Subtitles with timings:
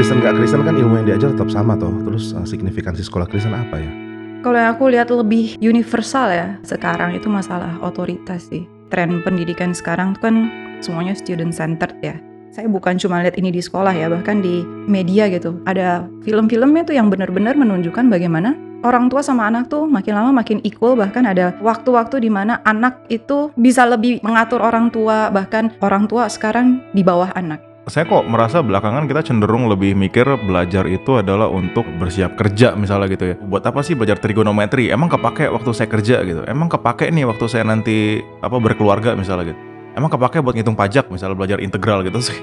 [0.00, 1.92] Kristen nggak Kristen kan ilmu yang diajar tetap sama toh.
[2.08, 3.92] Terus uh, signifikansi sekolah Kristen apa ya?
[4.40, 8.64] Kalau yang aku lihat lebih universal ya sekarang itu masalah otoritas sih.
[8.88, 10.34] Tren pendidikan sekarang tuh kan
[10.80, 12.16] semuanya student centered ya.
[12.48, 15.60] Saya bukan cuma lihat ini di sekolah ya, bahkan di media gitu.
[15.68, 20.64] Ada film-filmnya tuh yang benar-benar menunjukkan bagaimana orang tua sama anak tuh makin lama makin
[20.64, 26.08] equal bahkan ada waktu-waktu di mana anak itu bisa lebih mengatur orang tua bahkan orang
[26.08, 27.69] tua sekarang di bawah anak.
[27.90, 33.10] Saya kok merasa belakangan kita cenderung lebih mikir belajar itu adalah untuk bersiap kerja misalnya
[33.10, 33.36] gitu ya.
[33.42, 34.94] Buat apa sih belajar trigonometri?
[34.94, 36.46] Emang kepake waktu saya kerja gitu.
[36.46, 39.58] Emang kepake nih waktu saya nanti apa berkeluarga misalnya gitu.
[39.98, 42.38] Emang kepake buat ngitung pajak misalnya belajar integral gitu sih.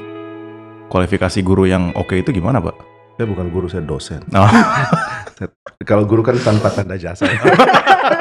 [0.91, 2.76] Kualifikasi guru yang oke itu gimana, Pak?
[3.16, 4.27] Saya bukan guru, saya dosen.
[4.35, 4.52] Oh.
[5.88, 7.23] Kalau guru kan tanpa tanda jasa.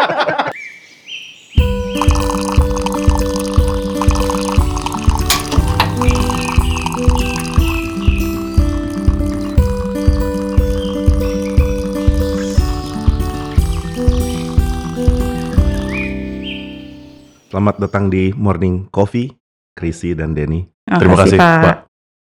[17.47, 19.30] Selamat datang di Morning Coffee,
[19.70, 20.66] Krisi dan Denny.
[20.83, 21.86] Terima kasih, Pak.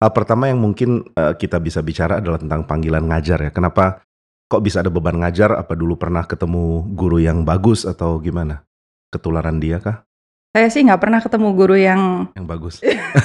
[0.06, 3.50] Hal pertama yang mungkin uh, kita bisa bicara adalah tentang panggilan ngajar ya.
[3.50, 4.06] Kenapa
[4.46, 5.58] kok bisa ada beban ngajar?
[5.58, 8.62] Apa dulu pernah ketemu guru yang bagus atau gimana?
[9.10, 10.06] Ketularan dia kah?
[10.54, 12.76] Saya sih nggak pernah ketemu guru yang Yang bagus.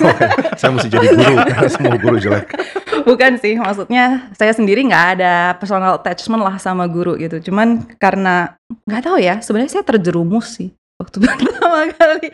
[0.60, 2.48] Saya mesti jadi guru karena semua guru jelek.
[3.04, 7.52] bukan sih, maksudnya saya sendiri nggak ada personal attachment lah sama guru gitu.
[7.52, 8.56] Cuman karena
[8.88, 10.72] nggak tahu ya, sebenarnya saya terjerumus sih
[11.04, 12.32] waktu pertama kali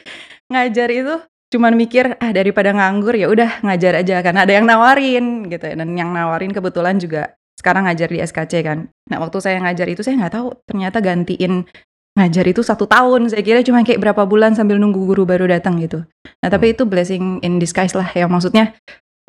[0.48, 1.16] ngajar itu.
[1.50, 5.74] Cuman mikir ah daripada nganggur ya udah ngajar aja karena ada yang nawarin gitu ya.
[5.74, 8.86] Dan yang nawarin kebetulan juga sekarang ngajar di SKC kan.
[9.10, 11.66] Nah waktu saya ngajar itu saya nggak tahu ternyata gantiin
[12.14, 15.78] ngajar itu satu tahun saya kira cuma kayak berapa bulan sambil nunggu guru baru datang
[15.78, 16.02] gitu
[16.42, 18.74] nah tapi itu blessing in disguise lah ya maksudnya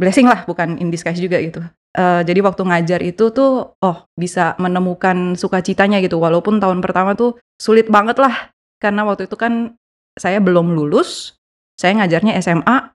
[0.02, 1.61] blessing lah bukan in disguise juga gitu
[1.92, 7.36] Eh, jadi waktu ngajar itu tuh oh bisa menemukan sukacitanya gitu walaupun tahun pertama tuh
[7.59, 9.77] sulit banget lah karena waktu itu kan
[10.17, 11.37] saya belum lulus
[11.77, 12.92] saya ngajarnya SMA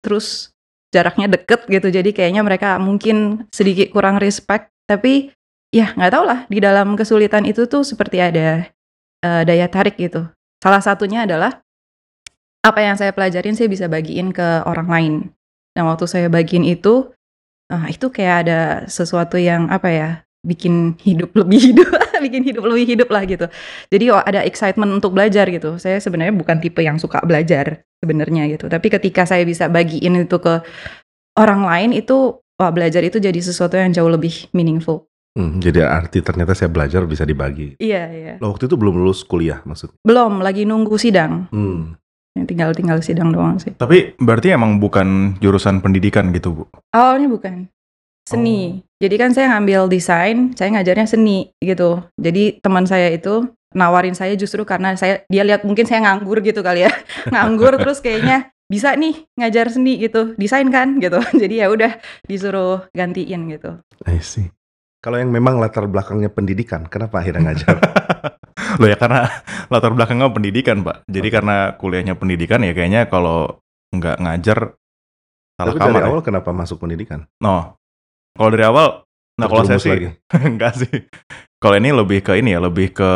[0.00, 0.54] terus
[0.94, 5.34] jaraknya deket gitu jadi kayaknya mereka mungkin sedikit kurang respect tapi
[5.74, 8.70] ya nggak tahu lah di dalam kesulitan itu tuh seperti ada
[9.24, 10.30] eh, daya tarik gitu.
[10.62, 11.64] Salah satunya adalah
[12.64, 15.14] apa yang saya pelajarin saya bisa bagiin ke orang lain.
[15.74, 17.10] Dan waktu saya bagiin itu,
[17.68, 20.10] ah, itu kayak ada sesuatu yang apa ya,
[20.44, 21.88] bikin hidup lebih hidup,
[22.24, 23.48] bikin hidup lebih hidup lah gitu.
[23.88, 25.80] Jadi oh, ada excitement untuk belajar gitu.
[25.80, 28.68] Saya sebenarnya bukan tipe yang suka belajar sebenarnya gitu.
[28.68, 30.60] Tapi ketika saya bisa bagiin itu ke
[31.40, 35.08] orang lain itu, wah belajar itu jadi sesuatu yang jauh lebih meaningful.
[35.34, 37.74] Hmm, jadi arti ternyata saya belajar bisa dibagi.
[37.82, 38.34] Iya iya.
[38.38, 39.98] Lo waktu itu belum lulus kuliah maksudnya?
[40.06, 41.50] Belum, lagi nunggu sidang.
[41.50, 41.98] Hmm.
[42.38, 43.74] Yang tinggal-tinggal sidang doang sih.
[43.74, 46.64] Tapi berarti emang bukan jurusan pendidikan gitu, Bu.
[46.94, 47.66] Awalnya bukan.
[48.24, 48.80] Seni.
[49.04, 52.00] Jadi kan saya ngambil desain, saya ngajarnya seni gitu.
[52.16, 53.44] Jadi teman saya itu
[53.76, 56.92] nawarin saya justru karena saya dia lihat mungkin saya nganggur gitu kali ya.
[57.34, 61.20] nganggur terus kayaknya bisa nih ngajar seni gitu, desain kan gitu.
[61.42, 63.76] Jadi ya udah disuruh gantiin gitu.
[64.08, 64.48] I see.
[65.04, 67.76] Kalau yang memang latar belakangnya pendidikan, kenapa akhirnya ngajar?
[68.80, 69.28] Loh ya karena
[69.68, 71.04] latar belakangnya pendidikan, Pak.
[71.12, 71.34] Jadi Oke.
[71.36, 73.60] karena kuliahnya pendidikan ya kayaknya kalau
[73.92, 74.58] nggak ngajar
[75.60, 75.92] salah Tapi kamar.
[75.92, 76.08] dari ya.
[76.08, 77.28] awal kenapa masuk pendidikan?
[77.38, 77.76] No.
[78.34, 79.06] Kalau dari awal,
[79.38, 80.10] nah kalau saya sih
[80.50, 81.06] enggak sih.
[81.62, 83.10] Kalau ini lebih ke ini ya, lebih ke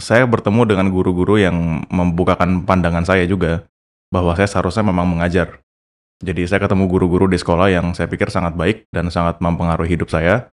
[0.00, 3.68] saya bertemu dengan guru-guru yang membukakan pandangan saya juga
[4.08, 5.60] bahwa saya seharusnya memang mengajar.
[6.20, 10.12] Jadi saya ketemu guru-guru di sekolah yang saya pikir sangat baik dan sangat mempengaruhi hidup
[10.12, 10.52] saya.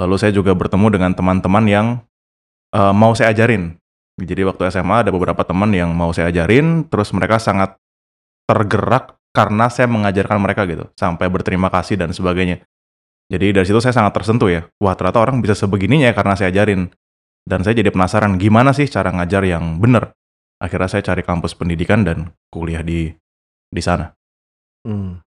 [0.00, 1.86] Lalu saya juga bertemu dengan teman-teman yang
[2.72, 3.76] eh, mau saya ajarin.
[4.20, 7.76] Jadi waktu SMA ada beberapa teman yang mau saya ajarin, terus mereka sangat
[8.44, 12.60] tergerak karena saya mengajarkan mereka gitu, sampai berterima kasih dan sebagainya.
[13.32, 14.68] Jadi dari situ saya sangat tersentuh ya.
[14.76, 16.92] Wah ternyata orang bisa sebegininya ya karena saya ajarin.
[17.48, 20.12] Dan saya jadi penasaran gimana sih cara ngajar yang benar.
[20.60, 23.08] Akhirnya saya cari kampus pendidikan dan kuliah di
[23.72, 24.12] di sana.
[24.84, 25.24] Hmm.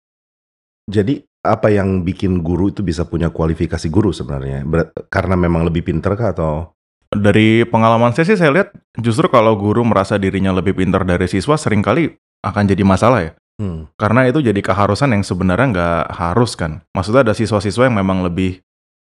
[0.89, 4.65] Jadi apa yang bikin guru itu bisa punya kualifikasi guru sebenarnya?
[4.65, 6.73] Ber- karena memang lebih pinter kah atau?
[7.11, 11.59] Dari pengalaman saya sih saya lihat justru kalau guru merasa dirinya lebih pintar dari siswa
[11.59, 13.33] sering kali akan jadi masalah ya.
[13.61, 13.93] Hmm.
[14.01, 16.81] Karena itu jadi keharusan yang sebenarnya nggak harus kan.
[16.97, 18.65] Maksudnya ada siswa-siswa yang memang lebih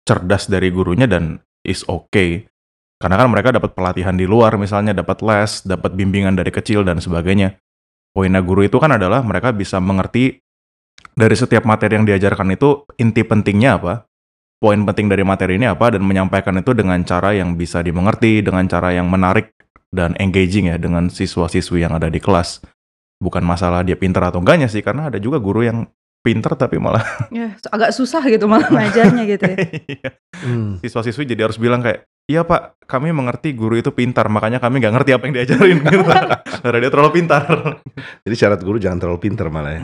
[0.10, 2.50] cerdas dari gurunya dan is okay.
[2.98, 6.98] Karena kan mereka dapat pelatihan di luar, misalnya dapat les, dapat bimbingan dari kecil dan
[6.98, 7.62] sebagainya.
[8.10, 10.42] Poinnya guru itu kan adalah mereka bisa mengerti
[11.13, 14.10] dari setiap materi yang diajarkan itu inti pentingnya apa,
[14.57, 18.68] poin penting dari materi ini apa, dan menyampaikan itu dengan cara yang bisa dimengerti, dengan
[18.68, 19.54] cara yang menarik
[19.94, 22.60] dan engaging ya dengan siswa-siswi yang ada di kelas
[23.19, 25.86] bukan masalah dia pintar atau enggaknya sih karena ada juga guru yang
[26.19, 27.04] pinter tapi malah
[27.36, 29.57] Ya, agak susah gitu malah ngajarnya gitu ya.
[30.00, 30.10] Iya.
[30.39, 30.80] Hmm.
[30.80, 34.94] siswa-siswi jadi harus bilang kayak iya pak kami mengerti guru itu pintar makanya kami nggak
[34.95, 36.00] ngerti apa yang diajarin gitu
[36.63, 37.45] karena dia terlalu pintar
[38.24, 39.81] Jadi syarat guru jangan terlalu pinter malah ya.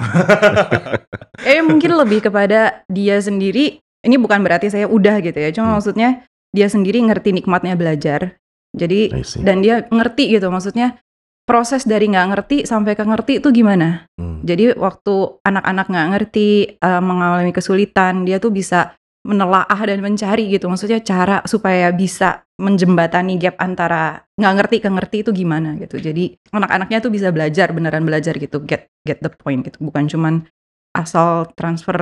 [1.43, 3.79] Eh mungkin lebih kepada dia sendiri.
[4.05, 5.49] Ini bukan berarti saya udah gitu ya.
[5.51, 5.75] Cuma Hmm.
[5.81, 6.09] maksudnya
[6.53, 8.37] dia sendiri ngerti nikmatnya belajar.
[8.75, 9.11] Jadi
[9.41, 10.47] dan dia ngerti gitu.
[10.47, 10.99] Maksudnya
[11.45, 14.09] proses dari nggak ngerti sampai ke ngerti itu gimana?
[14.17, 14.41] Hmm.
[14.41, 16.47] Jadi waktu anak-anak nggak ngerti
[16.81, 20.69] eh, mengalami kesulitan, dia tuh bisa menelaah dan mencari gitu.
[20.69, 25.97] Maksudnya cara supaya bisa menjembatani gap antara nggak ngerti ke ngerti itu gimana gitu.
[25.97, 29.81] Jadi anak-anaknya tuh bisa belajar beneran belajar gitu, get get the point gitu.
[29.81, 30.45] Bukan cuman
[30.93, 31.97] asal transfer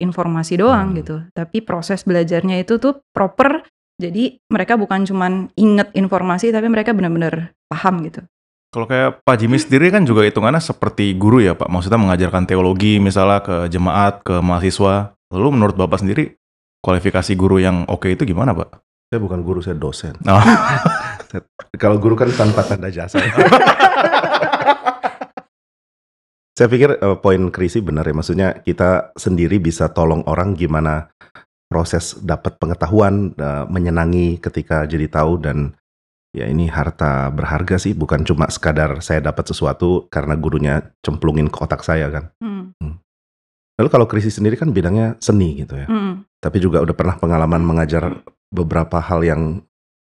[0.00, 0.98] informasi doang Hmm.
[0.98, 1.16] gitu.
[1.36, 3.66] Tapi proses belajarnya itu tuh proper.
[3.98, 8.22] Jadi mereka bukan cuman inget informasi, tapi mereka benar-benar paham gitu.
[8.68, 11.72] Kalau kayak Pak Jimmy sendiri kan juga hitungannya seperti guru ya Pak.
[11.72, 15.16] Maksudnya mengajarkan teologi misalnya ke jemaat, ke mahasiswa.
[15.32, 16.36] Lalu menurut Bapak sendiri
[16.84, 18.84] kualifikasi guru yang oke itu gimana Pak?
[19.08, 20.12] Saya bukan guru, saya dosen.
[20.28, 20.44] Oh.
[21.80, 23.16] Kalau guru kan tanpa tanda jasa.
[26.60, 28.12] saya pikir eh, poin Krisi benar ya.
[28.12, 31.08] Maksudnya kita sendiri bisa tolong orang gimana
[31.72, 35.72] proses dapat pengetahuan, eh, menyenangi ketika jadi tahu dan
[36.34, 37.92] ya ini harta berharga sih.
[37.96, 42.24] Bukan cuma sekadar saya dapat sesuatu karena gurunya cemplungin ke otak saya kan.
[42.40, 42.74] Hmm,
[43.78, 45.86] Lalu kalau Krisi sendiri kan bidangnya seni gitu ya.
[45.86, 49.42] hmm, Tapi juga udah pernah pengalaman mengajar beberapa hal yang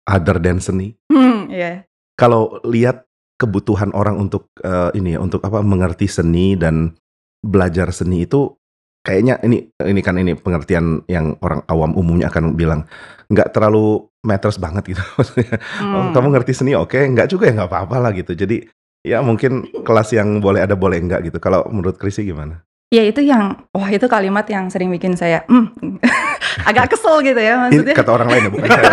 [0.07, 0.95] other than seni.
[1.11, 1.83] hmm, iya.
[2.15, 3.03] kalau lihat
[3.35, 6.95] kebutuhan orang untuk eh, ini ya untuk apa mengerti seni dan
[7.43, 8.55] belajar seni itu
[9.05, 12.89] kayaknya ini ini kan ini pengertian yang orang awam umumnya akan bilang
[13.29, 15.03] nggak terlalu matters banget gitu.
[15.17, 16.13] Maksudnya oh, Hmm.
[16.17, 16.73] kamu ngerti seni?
[16.73, 18.33] Oke nggak juga ya nggak apa-apa lah gitu.
[18.33, 18.65] Jadi
[19.05, 21.37] ya mungkin kelas yang boleh ada boleh enggak gitu.
[21.37, 22.65] Kalau menurut Krisi gimana?
[22.93, 25.97] Ya itu yang, wah itu kalimat yang sering bikin saya, hmm,
[26.69, 27.95] agak kesel gitu ya ini maksudnya.
[27.97, 28.85] kata orang lain ya bukan saya.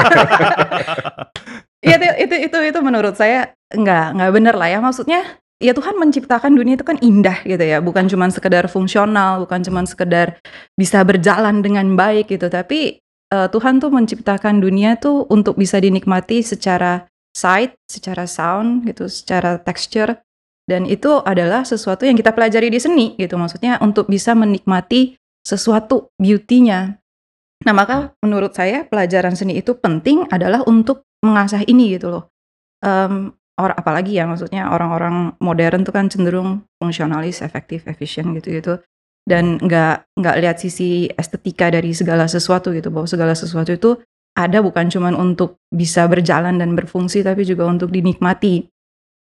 [1.85, 4.79] Iya itu, itu itu itu menurut saya nggak nggak bener lah ya.
[4.81, 5.42] Maksudnya.
[5.63, 9.87] Ya Tuhan menciptakan dunia itu kan indah gitu ya, bukan cuma sekedar fungsional, bukan cuma
[9.87, 10.43] sekedar
[10.75, 12.99] bisa berjalan dengan baik gitu, tapi
[13.31, 19.63] eh, Tuhan tuh menciptakan dunia tuh untuk bisa dinikmati secara sight, secara sound gitu, secara
[19.63, 20.19] texture
[20.67, 26.15] dan itu adalah sesuatu yang kita pelajari di seni gitu maksudnya untuk bisa menikmati sesuatu
[26.23, 27.03] beauty-nya.
[27.67, 32.25] Nah, maka menurut saya pelajaran seni itu penting adalah untuk mengasah ini gitu loh.
[32.83, 38.83] Em, or apalagi ya maksudnya orang-orang modern tuh kan cenderung fungsionalis, efektif, efisien gitu-gitu
[39.23, 43.91] dan nggak nggak lihat sisi estetika dari segala sesuatu gitu bahwa segala sesuatu itu
[44.33, 48.67] ada bukan cuman untuk bisa berjalan dan berfungsi tapi juga untuk dinikmati.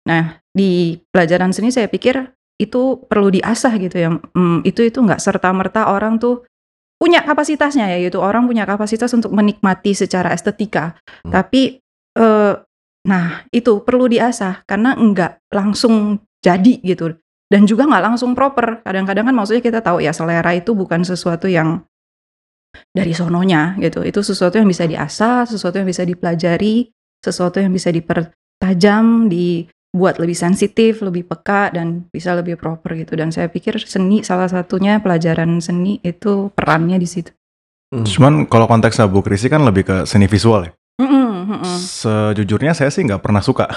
[0.10, 4.10] Nah, di pelajaran seni saya pikir itu perlu diasah gitu ya.
[4.34, 6.44] Hmm, itu itu nggak serta merta orang tuh
[6.98, 10.98] punya kapasitasnya ya, yaitu orang punya kapasitas untuk menikmati secara estetika.
[11.22, 11.32] Hmm.
[11.32, 11.78] Tapi
[12.18, 12.54] eh,
[13.06, 17.14] nah itu perlu diasah karena nggak langsung jadi gitu
[17.46, 18.82] dan juga nggak langsung proper.
[18.82, 21.86] Kadang-kadang kan maksudnya kita tahu ya selera itu bukan sesuatu yang
[22.92, 24.02] dari sononya gitu.
[24.02, 26.90] Itu sesuatu yang bisa diasah, sesuatu yang bisa dipelajari,
[27.22, 33.14] sesuatu yang bisa dipertajam, dibuat lebih sensitif, lebih peka dan bisa lebih proper gitu.
[33.14, 37.30] Dan saya pikir seni salah satunya pelajaran seni itu perannya di situ.
[37.94, 38.04] Hmm.
[38.10, 40.74] Cuman kalau konteksnya Bu Krisi kan lebih ke seni visual ya.
[40.96, 41.60] Mm-mm.
[41.76, 43.68] Sejujurnya saya sih nggak pernah suka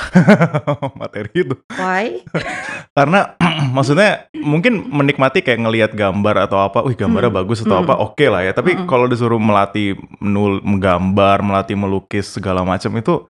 [1.01, 1.59] materi itu.
[1.75, 2.23] Why?
[2.97, 3.35] Karena
[3.75, 7.41] maksudnya mungkin menikmati kayak ngelihat gambar atau apa, wih gambarnya Hmm.
[7.43, 7.91] bagus atau Hmm.
[7.91, 8.55] apa, oke lah ya.
[8.55, 8.87] Tapi Hmm.
[8.87, 13.27] kalau disuruh melatih menul menggambar, melatih melukis segala macam itu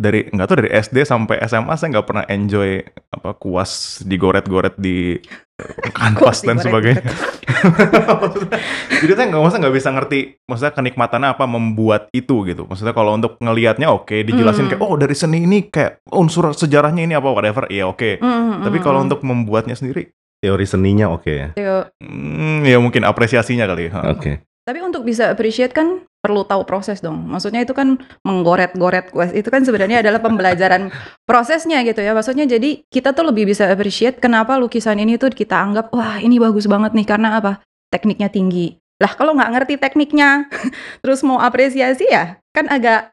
[0.00, 2.80] dari nggak tahu dari SD sampai SMA saya nggak pernah enjoy
[3.12, 5.20] apa kuas digoret-goret di
[6.00, 7.04] kanvas dan sebagainya.
[9.04, 12.64] Jadi saya nggak masa nggak bisa ngerti, maksudnya kenikmatannya apa membuat itu gitu.
[12.64, 14.72] Maksudnya kalau untuk ngelihatnya oke, dijelasin Hmm.
[14.72, 18.16] kayak oh dari seni ini kayak unsur sejarahnya ini apa whatever, iya oke.
[18.24, 19.06] Mm, Tapi mm, kalau mm.
[19.12, 20.08] untuk membuatnya sendiri,
[20.40, 23.92] teori seninya oke ya Yo, hmm, ya mungkin apresiasinya kali.
[23.92, 24.00] ya.
[24.08, 24.32] oke
[24.70, 27.26] Tapi untuk bisa appreciate kan perlu tahu proses dong.
[27.26, 30.94] Maksudnya itu kan menggoret-goret itu kan sebenarnya adalah pembelajaran
[31.26, 32.14] prosesnya gitu ya.
[32.14, 36.38] Maksudnya jadi kita tuh lebih bisa appreciate kenapa lukisan ini tuh kita anggap wah ini
[36.38, 37.66] bagus banget nih karena apa?
[37.90, 38.78] Tekniknya tinggi.
[39.02, 40.46] Lah kalau nggak ngerti tekniknya
[41.02, 43.10] terus mau apresiasi ya kan agak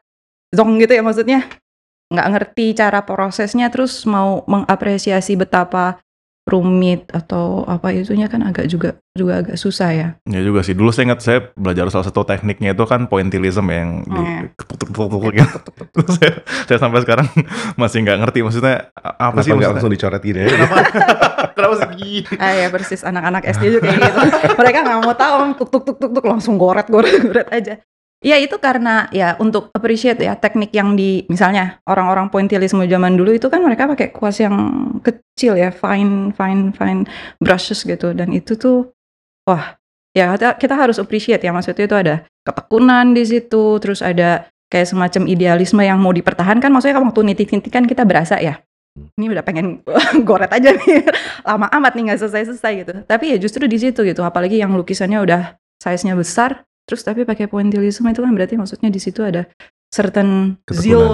[0.54, 1.42] zong gitu ya maksudnya.
[2.14, 5.98] Nggak ngerti cara prosesnya terus mau mengapresiasi betapa
[6.48, 10.08] rumit atau apa itunya kan agak juga juga agak susah ya.
[10.24, 10.72] Ya juga sih.
[10.72, 14.40] Dulu saya ingat saya belajar salah satu tekniknya itu kan pointillism ya, yang di iya.
[14.56, 15.70] ketuk-ketuk-ketuk gitu.
[16.18, 16.32] Saya,
[16.64, 17.26] saya sampai sekarang
[17.74, 19.68] masih nggak ngerti maksudnya apa Kenapa sih nggak maksudnya.
[19.76, 20.48] langsung dicoret gini ya?
[20.48, 20.76] Kenapa?
[21.58, 22.20] Kenapa sih gini?
[22.42, 24.20] Ah ya persis anak-anak SD juga kayak gitu.
[24.56, 27.74] Mereka nggak mau tahu tuk tuk tuk tuk tuk langsung goret goret goret aja.
[28.18, 33.30] Ya itu karena ya untuk appreciate ya teknik yang di misalnya orang-orang pointillisme zaman dulu
[33.30, 34.58] itu kan mereka pakai kuas yang
[35.06, 37.06] kecil ya fine fine fine
[37.38, 38.10] brushes gitu.
[38.10, 38.90] Dan itu tuh
[39.46, 39.78] wah
[40.10, 45.22] ya kita, harus appreciate ya maksudnya itu ada ketekunan di situ terus ada kayak semacam
[45.30, 46.74] idealisme yang mau dipertahankan.
[46.74, 48.58] Maksudnya kan waktu nitik-nitik kan kita berasa ya
[49.14, 49.86] ini udah pengen
[50.28, 51.06] goret aja nih
[51.48, 52.92] lama amat nih nggak selesai-selesai gitu.
[53.06, 57.46] Tapi ya justru di situ gitu apalagi yang lukisannya udah size-nya besar terus tapi pakai
[57.46, 59.44] pointillisme itu kan berarti maksudnya di situ ada
[59.92, 61.04] certain zeal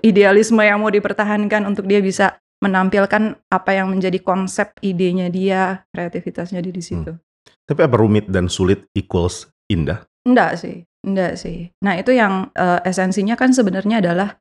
[0.00, 6.64] idealisme yang mau dipertahankan untuk dia bisa menampilkan apa yang menjadi konsep idenya dia kreativitasnya
[6.64, 7.12] di di situ
[7.64, 10.04] Tapi apa rumit dan sulit equals indah?
[10.24, 11.72] Enggak sih, enggak sih.
[11.84, 14.36] Nah itu yang eh, esensinya kan sebenarnya adalah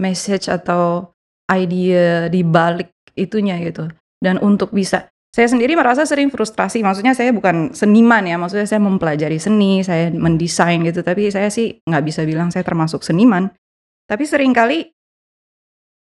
[0.00, 1.12] message atau
[1.48, 3.88] ide di balik itunya gitu.
[4.20, 6.80] Dan untuk bisa, saya sendiri merasa sering frustrasi.
[6.80, 11.04] Maksudnya saya bukan seniman ya, maksudnya saya mempelajari seni, saya mendesain gitu.
[11.04, 13.52] Tapi saya sih nggak bisa bilang saya termasuk seniman.
[14.08, 14.88] Tapi sering kali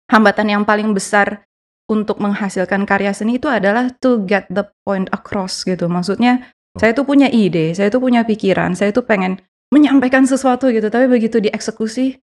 [0.07, 1.43] hambatan yang paling besar
[1.91, 5.91] untuk menghasilkan karya seni itu adalah to get the point across gitu.
[5.91, 6.47] Maksudnya
[6.79, 11.11] saya tuh punya ide, saya tuh punya pikiran, saya tuh pengen menyampaikan sesuatu gitu, tapi
[11.11, 12.23] begitu dieksekusi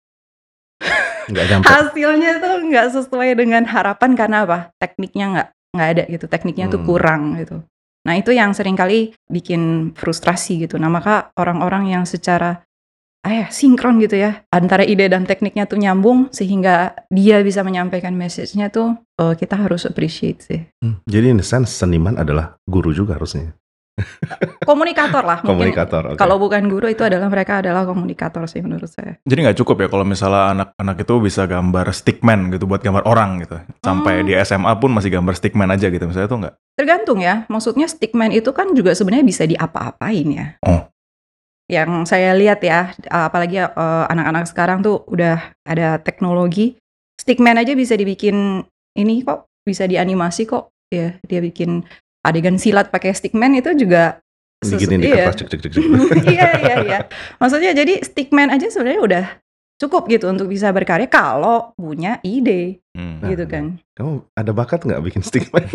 [1.30, 4.58] Nggak hasilnya tuh nggak sesuai dengan harapan karena apa?
[4.82, 6.88] Tekniknya nggak nggak ada gitu, tekniknya tuh Hmm.
[6.88, 7.60] kurang gitu.
[8.06, 10.78] Nah itu yang sering kali bikin frustrasi gitu.
[10.78, 12.62] Nah maka orang-orang yang secara
[13.26, 18.14] ah ya, sinkron gitu ya antara ide dan tekniknya tuh nyambung sehingga dia bisa menyampaikan
[18.14, 20.62] message-nya tuh eh, kita harus appreciate sih.
[20.78, 23.50] Hmm, Jadi in the sense seniman adalah guru juga harusnya.
[24.68, 25.72] Komunikator lah mungkin.
[25.72, 26.02] Komunikator.
[26.12, 26.18] oke.
[26.20, 29.16] Kalau bukan guru itu adalah mereka adalah komunikator sih menurut saya.
[29.24, 33.40] Jadi nggak cukup ya kalau misalnya anak-anak itu bisa gambar stickman gitu buat gambar orang
[33.46, 33.56] gitu.
[33.80, 34.26] Sampai Hmm.
[34.28, 36.04] di SMA pun masih gambar stickman aja gitu.
[36.04, 36.54] Misalnya itu nggak.
[36.76, 40.46] Tergantung ya, maksudnya stickman itu kan juga sebenarnya bisa diapa-apain ya.
[40.60, 40.84] Oh.
[41.66, 46.76] Yang saya lihat ya, apalagi eh, anak-anak sekarang tuh udah ada teknologi,
[47.16, 48.60] stickman aja bisa dibikin
[48.94, 50.70] ini kok, bisa dianimasi kok.
[50.86, 51.82] Ya, dia bikin
[52.26, 54.18] adegan silat pakai stickman itu juga
[54.64, 55.28] Diginin di iya.
[55.30, 55.70] kertas cek cek cek.
[55.76, 55.84] cek.
[56.34, 56.98] iya iya iya.
[57.38, 59.24] Maksudnya jadi stickman aja sebenarnya udah
[59.76, 63.20] cukup gitu untuk bisa berkarya kalau punya ide Hmm.
[63.20, 63.76] Nah, gitu kan.
[63.92, 65.68] Kamu ada bakat nggak bikin stickman?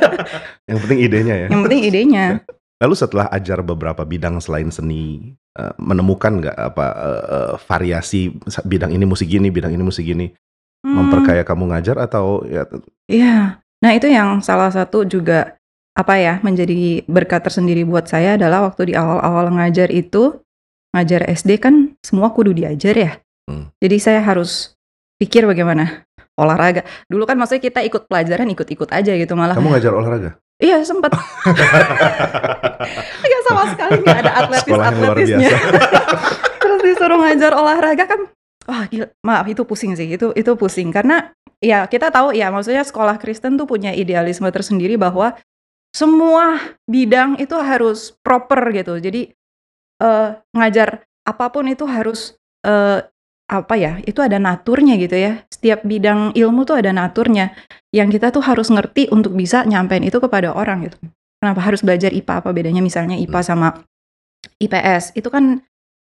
[0.70, 1.46] Yang penting idenya ya.
[1.50, 2.26] Yang penting idenya.
[2.78, 8.30] Lalu setelah ajar beberapa bidang selain seni, eh, menemukan nggak apa eh, eh, variasi
[8.62, 10.30] bidang ini musik gini, bidang ini musik gini,
[10.86, 11.02] Hmm.
[11.02, 12.62] memperkaya kamu ngajar atau ya
[13.10, 13.58] Iya.
[13.82, 15.58] Nah, itu yang salah satu juga
[15.92, 20.40] apa ya menjadi berkat tersendiri buat saya adalah waktu di awal-awal ngajar itu
[20.96, 23.12] ngajar SD kan semua kudu diajar ya.
[23.48, 23.68] Hmm.
[23.80, 24.72] Jadi saya harus
[25.20, 26.08] pikir bagaimana
[26.40, 26.88] olahraga.
[27.08, 29.56] Dulu kan maksudnya kita ikut pelajaran ikut-ikut aja gitu malah.
[29.56, 30.30] kamu ngajar olahraga?
[30.62, 31.12] Iya sempat.
[33.20, 35.50] Nggak sama sekali nggak ada atletis atletisnya.
[36.62, 38.30] Terus disuruh ngajar olahraga kan,
[38.70, 42.86] wah gila, maaf itu pusing sih, itu itu pusing karena ya kita tahu ya maksudnya
[42.86, 45.34] sekolah Kristen tuh punya idealisme tersendiri bahwa
[45.92, 46.58] semua
[46.88, 48.96] bidang itu harus proper gitu.
[48.96, 49.30] Jadi
[50.00, 52.34] eh, ngajar apa pun itu harus
[52.64, 53.04] eh,
[53.52, 54.00] apa ya?
[54.08, 55.44] Itu ada naturnya gitu ya.
[55.52, 57.52] Setiap bidang ilmu tuh ada naturnya
[57.92, 60.96] yang kita tuh harus ngerti untuk bisa nyampein itu kepada orang gitu.
[61.38, 62.34] Kenapa harus belajar IPA?
[62.40, 63.68] Apa bedanya misalnya IPA sama
[64.58, 65.12] IPS?
[65.12, 65.60] Itu kan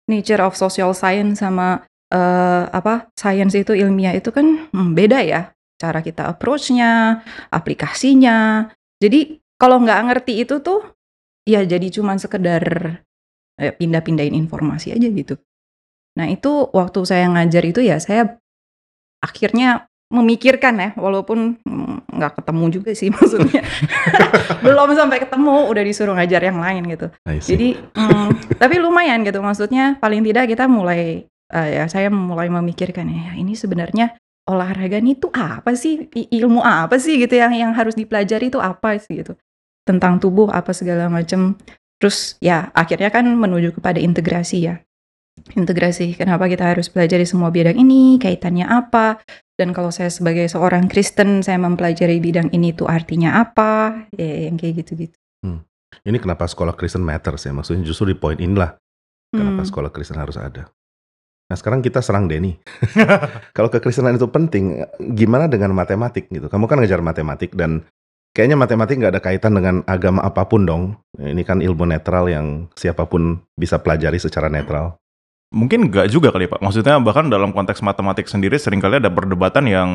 [0.08, 1.84] nature of social science sama
[2.16, 7.20] eh, apa science itu ilmiah itu kan hmm, beda ya cara kita approach-nya,
[7.52, 8.72] aplikasinya.
[9.04, 10.84] Jadi kalau nggak ngerti itu tuh
[11.48, 12.64] ya jadi cuman sekedar
[13.62, 15.36] eh, pindah-pindahin informasi aja gitu.
[16.16, 18.40] Nah itu waktu saya ngajar itu ya saya
[19.24, 23.62] akhirnya memikirkan ya walaupun mm, nggak ketemu juga sih maksudnya.
[24.66, 27.08] Belum sampai ketemu udah disuruh ngajar yang lain gitu.
[27.24, 33.08] Jadi mm, tapi lumayan gitu maksudnya paling tidak kita mulai eh, ya saya mulai memikirkan
[33.08, 36.10] ya ini sebenarnya olahraga ini tuh apa sih?
[36.14, 39.34] I- ilmu apa sih gitu yang yang harus dipelajari itu apa sih gitu?
[39.86, 41.58] Tentang tubuh apa segala macam
[42.02, 44.76] terus ya akhirnya kan menuju kepada integrasi ya.
[45.54, 49.20] Integrasi kenapa kita harus pelajari semua bidang ini kaitannya apa?
[49.56, 54.04] Dan kalau saya sebagai seorang Kristen saya mempelajari bidang ini tuh artinya apa?
[54.16, 55.16] Ya yang kayak gitu-gitu.
[56.04, 57.56] Ini kenapa sekolah Kristen matters ya?
[57.56, 58.76] Maksudnya justru di poin inilah
[59.32, 59.70] kenapa Hmm.
[59.72, 60.68] sekolah Kristen harus ada.
[61.46, 62.58] Nah sekarang kita serang Denny.
[63.56, 64.82] Kalau kekristenan itu penting,
[65.14, 66.50] gimana dengan matematik gitu?
[66.50, 67.86] Kamu kan ngejar matematik dan
[68.36, 71.00] Kayaknya matematik nggak ada kaitan dengan agama apa pun dong.
[71.16, 75.00] Ini kan ilmu netral yang siapa pun bisa pelajari secara netral.
[75.56, 76.60] Mungkin nggak juga kali Pak.
[76.60, 79.90] Maksudnya bahkan dalam konteks matematik sendiri sering kali ada perdebatan yang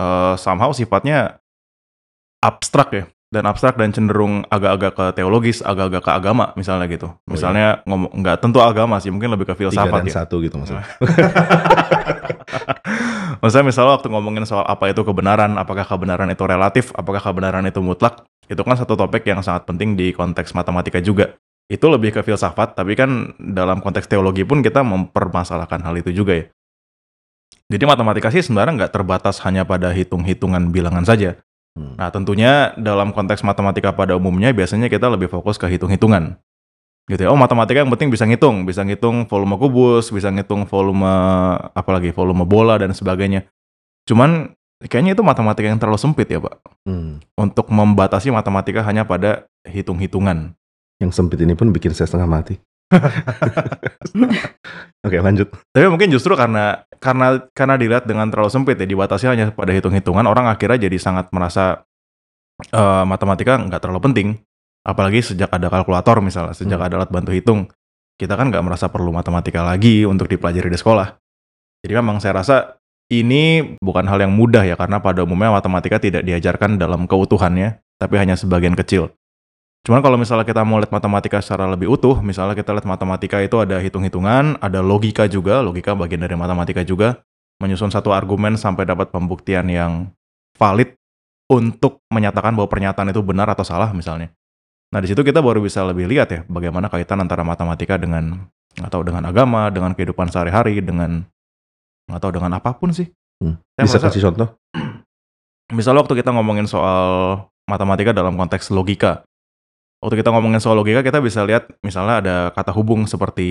[0.00, 1.44] uh, somehow sifatnya
[2.40, 3.04] abstrak ya.
[3.28, 7.12] Dan abstrak dan cenderung agak-agak ke teologis, agak-agak ke agama misalnya gitu.
[7.12, 10.14] Oh, Misalnya ngomong nggak tentu agama sih, mungkin lebih ke Tiga filsafat dan ya.
[10.24, 10.88] satu gitu maksudnya.
[13.38, 17.78] Maksudnya misalnya waktu ngomongin soal apa itu kebenaran, apakah kebenaran itu relatif, apakah kebenaran itu
[17.78, 21.38] mutlak, itu kan satu topik yang sangat penting di konteks matematika juga.
[21.68, 26.32] Itu lebih ke filsafat, tapi kan dalam konteks teologi pun kita mempermasalahkan hal itu juga
[26.34, 26.44] ya.
[27.68, 31.36] Jadi matematika sih sebenarnya nggak terbatas hanya pada hitung-hitungan bilangan saja.
[31.78, 31.94] Hmm.
[31.94, 36.34] Nah tentunya dalam konteks matematika pada umumnya biasanya kita lebih fokus ke hitung-hitungan.
[37.08, 41.08] Gitu ya, oh matematika yang penting bisa ngitung, bisa ngitung volume kubus, bisa ngitung volume
[41.72, 43.48] apalagi volume bola dan sebagainya.
[44.04, 44.52] Cuman
[44.84, 46.60] kayaknya itu matematika yang terlalu sempit ya Pak.
[46.84, 47.22] Hmm.
[47.38, 50.52] Untuk membatasi matematika hanya pada hitung-hitungan.
[50.98, 52.60] Yang sempit ini pun bikin saya setengah mati.
[55.06, 55.48] Oke lanjut.
[55.72, 60.24] Tapi mungkin justru karena karena karena dilihat dengan terlalu sempit ya dibatasi hanya pada hitung-hitungan
[60.24, 61.84] orang akhirnya jadi sangat merasa
[62.72, 64.28] eh, matematika nggak terlalu penting.
[64.88, 66.88] Apalagi sejak ada kalkulator misalnya, sejak Hmm.
[66.88, 67.68] ada alat bantu hitung,
[68.16, 71.12] kita kan nggak merasa perlu matematika lagi untuk dipelajari di sekolah.
[71.84, 72.80] Jadi memang saya rasa
[73.12, 78.14] ini bukan hal yang mudah ya karena pada umumnya matematika tidak diajarkan dalam keutuhannya, tapi
[78.16, 79.12] hanya sebagian kecil.
[79.88, 83.56] Cuman kalau misalnya kita mau lihat matematika secara lebih utuh, misalnya kita lihat matematika itu
[83.56, 87.24] ada hitung-hitungan, ada logika juga, logika bagian dari matematika juga,
[87.56, 90.12] menyusun satu argumen sampai dapat pembuktian yang
[90.60, 90.92] valid
[91.48, 94.28] untuk menyatakan bahwa pernyataan itu benar atau salah misalnya.
[94.92, 98.44] Nah di situ kita baru bisa lebih lihat ya bagaimana kaitan antara matematika dengan
[98.76, 101.24] atau dengan agama, dengan kehidupan sehari-hari, dengan
[102.12, 103.08] atau dengan apa pun sih.
[103.40, 103.56] Hmm.
[103.72, 104.48] Saya Bisa merasa- kasih contoh?
[105.80, 109.24] misalnya waktu kita ngomongin soal matematika dalam konteks logika.
[109.98, 113.50] Waktu kita ngomongin soal logika, kita bisa lihat misalnya ada kata hubung seperti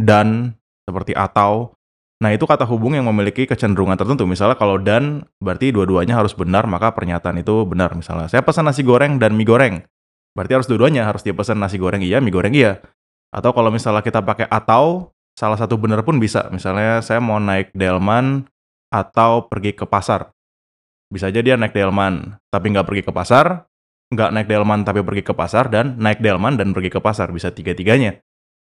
[0.00, 0.56] dan,
[0.88, 1.76] seperti atau.
[2.24, 4.24] Nah, itu kata hubung yang memiliki kecenderungan tertentu.
[4.24, 7.92] Misalnya kalau dan berarti dua-duanya harus benar, maka pernyataan itu benar.
[7.92, 9.84] Misalnya, saya pesan nasi goreng dan mie goreng.
[10.32, 12.80] Berarti harus dua-duanya, harus dia pesan nasi goreng iya, mie goreng iya.
[13.28, 16.48] Atau kalau misalnya kita pakai atau, salah satu benar pun bisa.
[16.48, 18.48] Misalnya saya mau naik delman
[18.88, 20.32] atau pergi ke pasar
[21.12, 23.68] bisa aja dia naik delman tapi nggak pergi ke pasar,
[24.12, 27.32] nggak naik delman tapi pergi ke pasar, dan naik delman dan pergi ke pasar.
[27.32, 28.20] Bisa tiga-tiganya.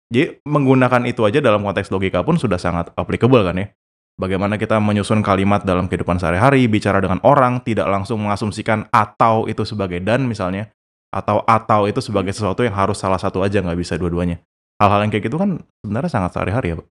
[0.08, 3.67] Jadi menggunakan itu aja dalam konteks logika pun sudah sangat applicable kan ya.
[4.15, 9.67] Bagaimana kita menyusun kalimat dalam kehidupan sehari-hari, bicara dengan orang, tidak langsung mengasumsikan atau itu
[9.67, 10.71] sebagai dan misalnya,
[11.12, 14.39] atau atau itu sebagai sesuatu yang harus salah satu aja, nggak bisa dua-duanya.
[14.80, 16.88] Hal-hal yang kayak gitu kan sebenarnya sangat sehari-hari ya, Pak.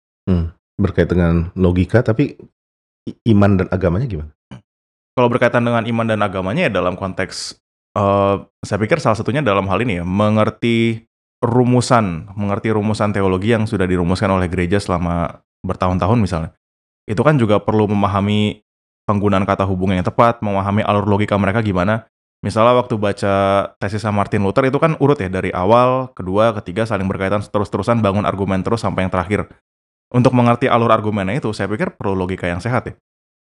[0.82, 2.42] Berkaitan dengan logika tapi
[3.30, 4.34] iman dan agamanya gimana?
[5.16, 7.60] kalau berkaitan dengan iman dan agamanya ya dalam konteks
[7.96, 11.06] eh, saya pikir salah satunya dalam hal ini ya mengerti
[11.42, 16.52] rumusan, mengerti rumusan teologi yang sudah dirumuskan oleh gereja selama bertahun-tahun misalnya.
[17.10, 18.62] Itu kan juga perlu memahami
[19.10, 22.06] penggunaan kata hubungan yang tepat, memahami alur logika mereka gimana.
[22.42, 23.34] Misalnya waktu baca
[23.78, 28.26] tesis Martin Luther itu kan urut ya dari awal, kedua, ketiga saling berkaitan terus-terusan bangun
[28.26, 29.46] argumen terus sampai yang terakhir.
[30.10, 32.94] Untuk mengerti alur argumennya itu saya pikir perlu logika yang sehat ya.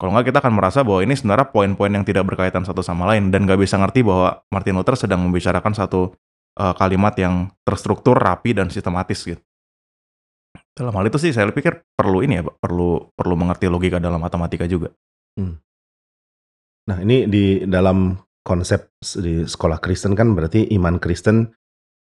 [0.02, 3.30] Kalau nggak kita akan merasa bahwa ini sebenarnya poin-poin yang tidak berkaitan satu sama lain
[3.30, 6.18] dan nggak bisa ngerti bahwa Martin Luther sedang membicarakan satu
[6.58, 9.38] eh, kalimat yang terstruktur, rapi dan sistematis gitu.
[10.74, 14.66] Dalam hal itu sih saya pikir perlu ini ya, perlu perlu mengerti logika dalam matematika
[14.66, 14.90] juga.
[16.90, 18.90] Nah ini di dalam konsep
[19.22, 21.54] di sekolah Kristen kan berarti iman Kristen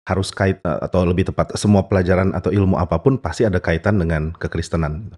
[0.05, 3.97] harus kait eh, atau lebih tepat semua pelajaran atau ilmu apa pun pasti ada kaitan
[3.97, 5.17] dengan kekristenan.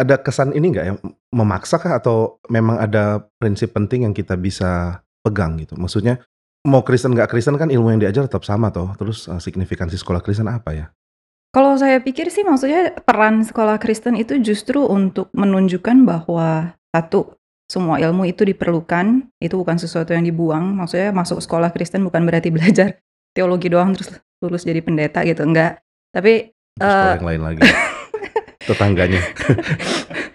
[0.00, 0.94] Ada kesan ini nggak ya
[1.36, 5.76] memaksa kah atau memang ada prinsip penting yang kita bisa pegang gitu?
[5.76, 6.24] Maksudnya
[6.64, 8.96] mau Kristen nggak Kristen kan ilmu yang diajar tetap sama toh.
[8.96, 10.86] Terus eh, signifikansi sekolah Kristen apa ya?
[11.50, 17.34] Kalau saya pikir sih maksudnya peran sekolah Kristen itu justru untuk menunjukkan bahwa satu
[17.66, 20.74] semua ilmu itu diperlukan, itu bukan sesuatu yang dibuang.
[20.78, 22.98] Maksudnya masuk sekolah Kristen bukan berarti belajar
[23.34, 25.82] teologi doang terus lulus jadi pendeta gitu, enggak.
[26.14, 27.60] Tapi Terus sekolah yang lain lagi.
[28.70, 29.20] Tetangganya.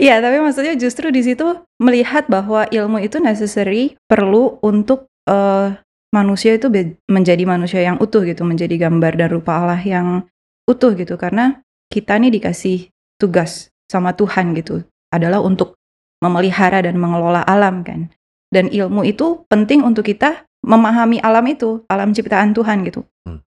[0.00, 5.76] Iya, tapi maksudnya justru di situ melihat bahwa ilmu itu necessary, perlu untuk eh,
[6.08, 6.72] manusia itu
[7.04, 10.24] menjadi manusia yang utuh gitu, menjadi gambar dan rupa Allah yang
[10.64, 11.20] utuh gitu.
[11.20, 11.60] Karena
[11.92, 12.88] kita nih dikasih
[13.20, 14.80] tugas sama Tuhan gitu,
[15.12, 15.76] adalah untuk
[16.24, 18.08] memelihara dan mengelola alam kan.
[18.48, 23.04] Dan ilmu itu penting untuk kita memahami alam itu, alam ciptaan Tuhan gitu.
[23.28, 23.44] Hmm.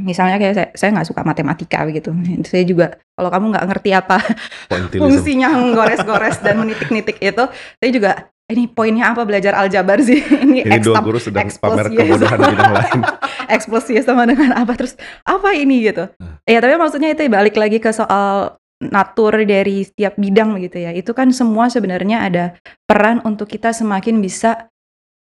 [0.00, 2.10] Misalnya kayak saya, saya nggak suka matematika gitu.
[2.50, 4.18] Saya juga kalau kamu nggak ngerti apa
[5.02, 7.44] fungsinya menggores-gores dan menitik-nitik itu,
[7.78, 8.10] saya juga
[8.50, 10.20] ini poinnya apa belajar aljabar sih?
[10.44, 13.00] Ini Ini dua guru sedang eksplosi pamer ya kebodohan sama- bidang lain.
[13.48, 14.94] eksplosinya sama dengan apa terus
[15.24, 16.04] apa ini gitu.
[16.20, 16.36] Hmm.
[16.44, 20.90] Ya tapi maksudnya itu balik lagi ke soal natur dari setiap bidang gitu ya.
[20.92, 22.44] Itu kan semua sebenarnya ada
[22.84, 24.68] peran untuk kita semakin bisa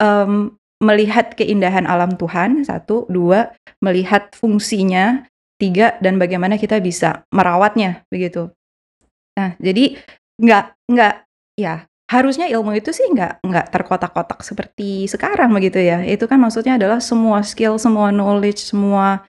[0.00, 3.52] em, melihat keindahan alam Tuhan satu, dua
[3.84, 5.28] melihat fungsinya,
[5.60, 8.48] tiga dan bagaimana kita bisa merawatnya begitu.
[9.36, 10.00] Nah jadi
[10.40, 11.14] nggak nggak
[11.60, 16.00] ya harusnya ilmu itu sih nggak nggak terkotak-kotak seperti sekarang begitu ya.
[16.02, 19.28] Itu kan maksudnya adalah semua skill, semua knowledge, semua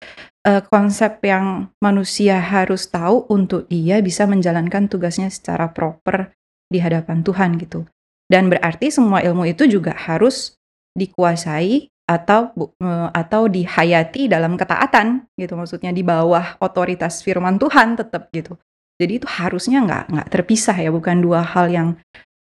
[0.46, 6.36] eh, konsep yang manusia harus tahu untuk dia bisa menjalankan tugasnya secara proper
[6.68, 7.88] di hadapan Tuhan gitu.
[8.28, 10.60] Dan berarti semua ilmu itu juga harus
[10.98, 12.50] dikuasai atau
[12.82, 18.58] eh, atau dihayati dalam ketaatan gitu maksudnya di bawah otoritas firman Tuhan tetap gitu.
[18.98, 21.88] Jadi itu harusnya nggak nggak terpisah ya, bukan dua hal yang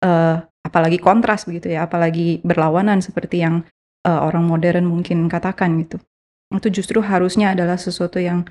[0.06, 3.66] eh, apalagi kontras begitu ya, apalagi berlawanan seperti yang
[4.06, 5.98] eh, orang modern mungkin katakan gitu.
[6.54, 8.46] Itu justru harusnya adalah sesuatu yang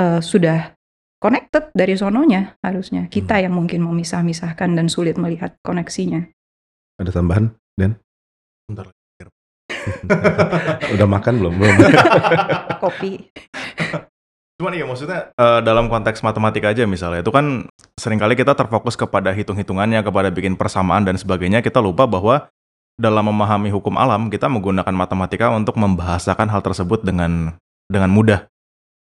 [0.00, 0.72] eh, sudah
[1.20, 3.10] connected dari sononya harusnya.
[3.10, 6.24] Kita yang mungkin memisah-misahkan dan sulit melihat koneksinya.
[6.96, 7.52] Ada tambahan?
[8.70, 8.93] Bentar.
[10.94, 11.54] Udah makan belum?
[11.60, 11.76] Belum.
[12.84, 13.30] Kopi.
[14.54, 17.66] Cuman iya maksudnya eh, dalam konteks matematika aja misalnya itu kan
[17.98, 22.46] sering kali kita terfokus kepada hitung-hitungannya, kepada bikin persamaan dan sebagainya, kita lupa bahwa
[22.94, 27.58] dalam memahami hukum alam kita menggunakan matematika untuk membahasakan hal tersebut dengan
[27.90, 28.46] dengan mudah.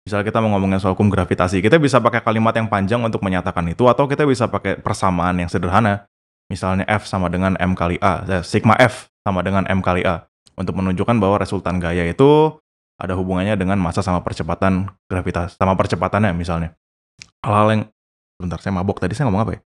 [0.05, 3.65] Misalnya kita mau ngomongin soal hukum gravitasi, kita bisa pakai kalimat yang panjang untuk menyatakan
[3.73, 6.05] itu atau kita bisa pakai persamaan yang sederhana.
[6.49, 10.28] Misalnya F sama dengan M kali A, eh, sigma F sama dengan M kali A
[10.59, 12.59] untuk menunjukkan bahwa resultan gaya itu
[12.99, 16.75] ada hubungannya dengan massa sama percepatan gravitas sama percepatannya misalnya
[17.39, 17.83] hal-hal yang
[18.35, 19.61] bentar saya mabok tadi saya ngomong apa ya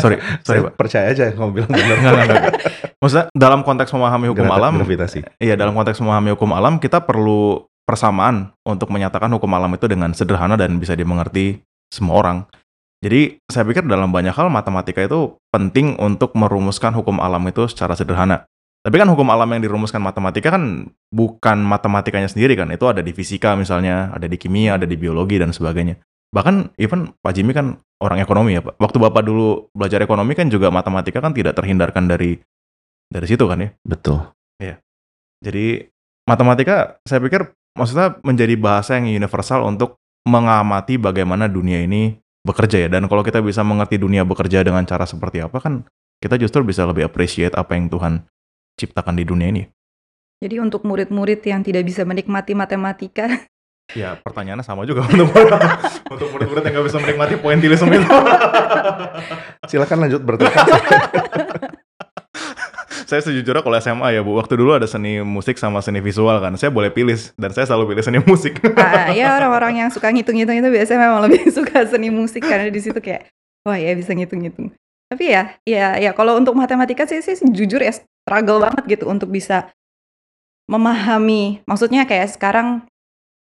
[0.00, 1.96] sorry sorry Saya pak percaya aja kamu bilang benar.
[2.00, 2.54] Enggak, enggak, enggak.
[3.00, 5.20] maksudnya dalam konteks memahami hukum alam Gravitasi.
[5.44, 10.16] iya dalam konteks memahami hukum alam kita perlu persamaan untuk menyatakan hukum alam itu dengan
[10.16, 11.60] sederhana dan bisa dimengerti
[11.92, 12.48] semua orang
[13.04, 17.92] jadi saya pikir dalam banyak hal matematika itu penting untuk merumuskan hukum alam itu secara
[17.92, 18.48] sederhana
[18.84, 22.68] tapi kan hukum alam yang dirumuskan matematika kan bukan matematikanya sendiri kan.
[22.68, 25.96] Itu ada di fisika misalnya, ada di kimia, ada di biologi dan sebagainya.
[26.36, 28.76] Bahkan even Pak Jimmy kan orang ekonomi ya Pak.
[28.76, 32.36] Waktu Bapak dulu belajar ekonomi kan juga matematika kan tidak terhindarkan dari
[33.08, 33.72] dari situ kan ya.
[33.80, 34.34] Betul.
[35.44, 35.84] Jadi
[36.24, 42.88] matematika saya pikir maksudnya menjadi bahasa yang universal untuk mengamati bagaimana dunia ini bekerja ya.
[42.88, 45.84] Dan kalau kita bisa mengerti dunia bekerja dengan cara seperti apa kan
[46.24, 48.24] kita justru bisa lebih appreciate apa yang Tuhan
[48.78, 49.62] ciptakan di dunia ini.
[50.42, 53.48] Jadi untuk murid-murid yang tidak bisa menikmati matematika,
[53.92, 55.28] Ya, pertanyaannya sama juga untuk
[56.08, 58.08] untuk murid-murid yang nggak bisa menikmati pointilism itu.
[59.70, 60.56] Silakan lanjut bertanya.
[63.04, 66.56] saya sejujurnya kalau SMA ya Bu, waktu dulu ada seni musik sama seni visual kan,
[66.56, 68.56] saya boleh pilih dan saya selalu pilih seni musik.
[68.80, 72.80] ah, ya orang-orang yang suka ngitung-ngitung itu biasanya memang lebih suka seni musik karena di
[72.80, 73.28] situ kayak
[73.68, 74.72] wah ya bisa ngitung-ngitung.
[75.12, 77.92] Tapi ya, ya, ya kalau untuk matematika sih, sih jujur ya
[78.24, 79.68] struggle banget gitu untuk bisa
[80.64, 81.60] memahami.
[81.68, 82.88] Maksudnya kayak sekarang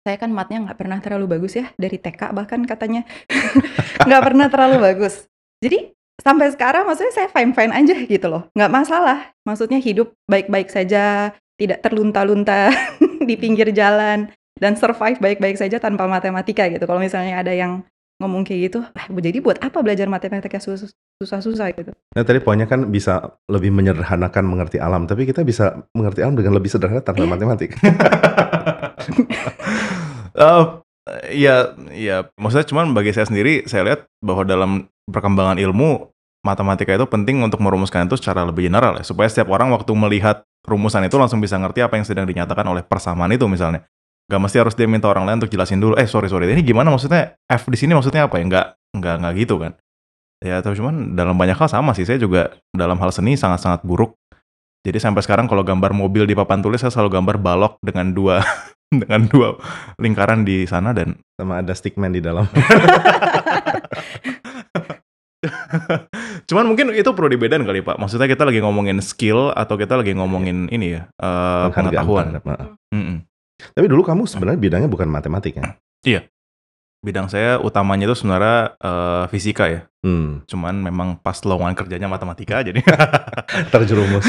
[0.05, 3.05] saya kan matnya nggak pernah terlalu bagus ya dari TK bahkan katanya
[4.07, 5.25] nggak pernah terlalu bagus.
[5.65, 9.33] Jadi sampai sekarang maksudnya saya fine fine aja gitu loh, nggak masalah.
[9.43, 12.71] Maksudnya hidup baik-baik saja, tidak terlunta-lunta
[13.29, 16.85] di pinggir jalan dan survive baik-baik saja tanpa matematika gitu.
[16.85, 17.83] Kalau misalnya ada yang
[18.19, 20.91] ngomong kayak gitu, ah, jadi buat apa belajar matematika sus-
[21.23, 21.95] susah-susah gitu?
[21.95, 26.59] Nah tadi poinnya kan bisa lebih menyederhanakan mengerti alam, tapi kita bisa mengerti alam dengan
[26.59, 27.31] lebih sederhana tanpa Iya.
[27.31, 27.71] matematik.
[30.39, 30.63] Eh,
[31.35, 34.71] ya, ya, maksudnya cuman bagi saya sendiri, saya lihat bahwa dalam
[35.11, 36.15] perkembangan ilmu,
[36.47, 40.47] matematika itu penting untuk merumuskan itu secara lebih general ya, supaya setiap orang waktu melihat
[40.63, 43.83] rumusan itu langsung bisa ngerti apa yang sedang dinyatakan oleh persamaan itu misalnya.
[44.29, 46.93] Gak mesti harus dia minta orang lain untuk jelasin dulu, eh sorry sorry, ini gimana
[46.93, 48.45] maksudnya F di sini maksudnya apa ya?
[48.45, 49.73] Nggak, nggak, nggak gitu kan.
[50.39, 54.15] Ya, tapi cuman dalam banyak hal sama sih, saya juga dalam hal seni sangat-sangat buruk.
[54.85, 58.45] Jadi sampai sekarang kalau gambar mobil di papan tulis, saya selalu gambar balok dengan dua
[58.93, 59.57] dengan dua
[59.97, 62.45] lingkaran di sana dan Sama ada stickman di dalam.
[66.49, 70.11] cuman mungkin itu perlu dibedain kali pak maksudnya kita lagi ngomongin skill atau kita lagi
[70.11, 72.47] ngomongin ini ya eh, Penghargaan pengetahuan terhadap-
[72.91, 73.18] Nah.
[73.75, 75.77] Tapi dulu kamu sebenarnya bidangnya bukan matematik ya?
[76.99, 82.63] bidang saya utamanya itu sebenarnya eh, fisika ya Hmm, cuman memang pas lowongan kerjanya matematika
[82.63, 82.79] jadi
[83.75, 84.23] terjerumus.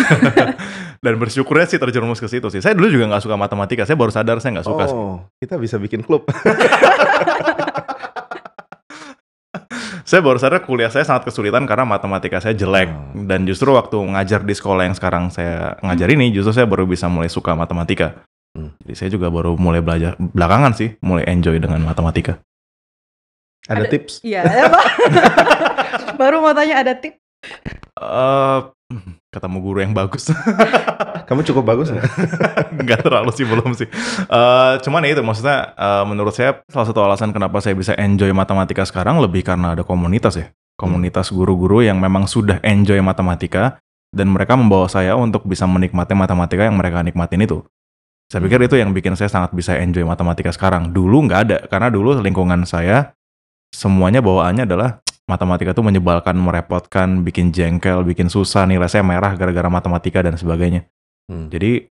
[1.05, 4.09] dan bersyukurnya sih terjerumus ke situ sih saya dulu juga nggak suka matematika saya baru
[4.09, 4.97] sadar saya nggak suka sih.
[4.97, 6.25] oh, kita bisa bikin klub.
[10.09, 13.29] saya baru sadar kuliah saya sangat kesulitan karena matematika saya jelek Hmm.
[13.29, 17.05] dan justru waktu ngajar di sekolah yang sekarang saya ngajar ini justru saya baru bisa
[17.05, 18.25] mulai suka matematika.
[18.57, 18.73] Hmm.
[18.85, 22.41] Jadi saya juga baru mulai belajar belakangan sih mulai enjoy dengan matematika.
[23.69, 24.13] Ada, Ada- tips?
[24.25, 24.85] Iya, ya, Pak.
[26.19, 27.21] Baru mau tanya ada tip.
[27.99, 28.59] Eh
[29.29, 30.33] ketemu guru yang bagus.
[31.29, 32.05] Kamu cukup bagus nggak?
[32.83, 33.85] Nggak terlalu sih belum sih.
[34.25, 38.33] Eh cuman ya itu maksudnya eh, menurut saya salah satu alasan kenapa saya bisa enjoy
[38.33, 40.49] matematika sekarang lebih karena ada komunitas ya.
[40.79, 43.77] Komunitas guru-guru yang memang sudah enjoy matematika
[44.09, 47.61] dan mereka membawa saya untuk bisa menikmati matematika yang mereka nikmatin itu.
[48.29, 50.93] Saya pikir itu yang bikin saya sangat bisa enjoy matematika sekarang.
[50.93, 53.17] Dulu nggak ada karena dulu lingkungan saya
[53.73, 59.65] semuanya bawaannya adalah matematika itu menyebalkan, merepotkan, bikin jengkel, bikin susah, nilai saya merah gara-gara
[59.65, 60.85] matematika dan sebagainya.
[61.25, 61.49] Hmm.
[61.49, 61.89] Jadi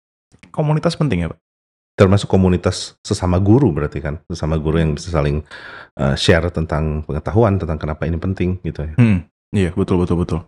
[0.51, 1.39] komunitas penting ya Pak?
[1.99, 4.23] Termasuk komunitas sesama guru berarti kan?
[4.31, 5.43] Sesama guru yang bisa saling
[5.99, 8.95] uh, share tentang pengetahuan, tentang kenapa ini penting gitu ya.
[8.95, 10.39] Hmm, iya betul betul betul.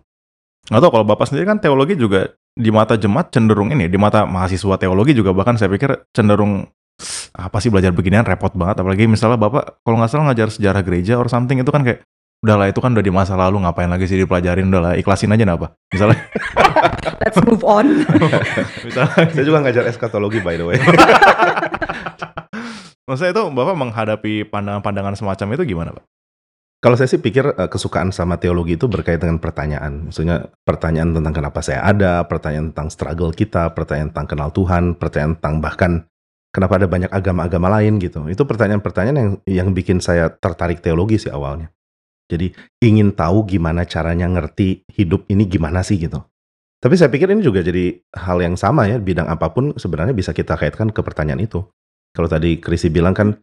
[0.72, 4.28] Nggak tahu kalau bapak sendiri kan teologi juga di mata jemaat cenderung ini, di mata
[4.28, 6.68] mahasiswa teologi juga bahkan saya pikir cenderung
[7.32, 8.84] apa sih belajar beginian repot banget.
[8.84, 12.04] Apalagi misalnya bapak kalau nggak salah ngajar sejarah gereja or something itu kan kayak
[12.42, 15.78] udahlah itu kan udah di masa lalu ngapain lagi sih dipelajarin udahlah ikhlasin aja apa
[15.94, 16.18] misalnya
[17.22, 18.02] Let's move on.
[18.86, 20.78] misalnya Saya juga ngajar eskatologi by the way.
[23.06, 26.02] maksudnya itu bapak menghadapi pandangan-pandangan semacam itu gimana pak?
[26.82, 30.10] Kalau saya sih pikir uh, kesukaan sama teologi itu berkaitan dengan pertanyaan.
[30.10, 35.38] Maksudnya pertanyaan tentang kenapa saya ada, pertanyaan tentang struggle kita, pertanyaan tentang kenal Tuhan, pertanyaan
[35.38, 35.92] tentang bahkan
[36.50, 38.26] kenapa ada banyak agama-agama lain gitu.
[38.26, 41.70] Itu pertanyaan-pertanyaan yang yang bikin saya tertarik teologi sih awalnya.
[42.26, 42.50] Jadi
[42.82, 46.18] ingin tahu gimana caranya ngerti hidup ini gimana sih gitu.
[46.82, 50.34] Tapi saya pikir ini juga jadi hal yang sama ya, bidang apa pun sebenarnya bisa
[50.34, 51.62] kita kaitkan ke pertanyaan itu.
[52.10, 53.38] Kalau tadi Krisi bilang kan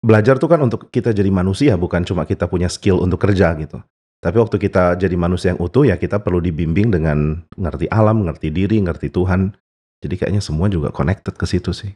[0.00, 3.80] belajar tuh kan untuk kita jadi manusia bukan cuma kita punya skill untuk kerja gitu.
[4.20, 8.52] Tapi waktu kita jadi manusia yang utuh ya kita perlu dibimbing dengan ngerti alam, ngerti
[8.52, 9.56] diri, ngerti Tuhan.
[10.00, 11.92] Jadi kayaknya semua juga connected ke situ sih.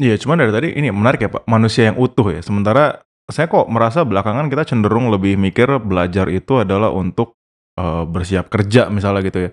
[0.00, 2.40] Iya, cuman dari tadi ini menarik ya Pak, manusia yang utuh ya.
[2.44, 7.36] Sementara saya kok merasa belakangan kita cenderung lebih mikir belajar itu adalah untuk
[7.80, 9.50] eh, bersiap kerja misalnya gitu ya.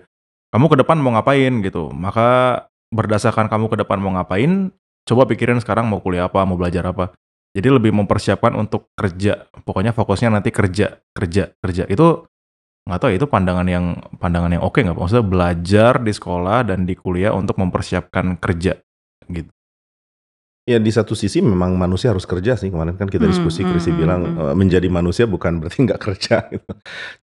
[0.52, 1.88] Kamu ke depan mau ngapain gitu.
[1.92, 2.60] Maka
[2.92, 4.74] berdasarkan kamu ke depan mau ngapain,
[5.08, 7.14] coba pikirin sekarang mau kuliah apa, mau belajar apa.
[7.50, 9.50] Jadi lebih mempersiapkan untuk kerja.
[9.66, 11.84] Pokoknya fokusnya nanti kerja, kerja, kerja.
[11.90, 12.30] Itu
[12.86, 14.94] nggak tahu ya, itu pandangan yang pandangan yang oke nggak?
[14.94, 15.02] Pak?
[15.02, 18.78] Maksudnya belajar di sekolah dan di kuliah untuk mempersiapkan kerja
[19.26, 19.50] gitu.
[20.68, 22.70] Ya di satu sisi memang manusia harus kerja sih.
[22.70, 24.38] Kemarin kan kita Hmm, diskusi, hmm, Krisi hmm, bilang hmm.
[24.38, 26.36] eh, menjadi manusia bukan berarti nggak kerja.
[26.54, 26.72] Gitu.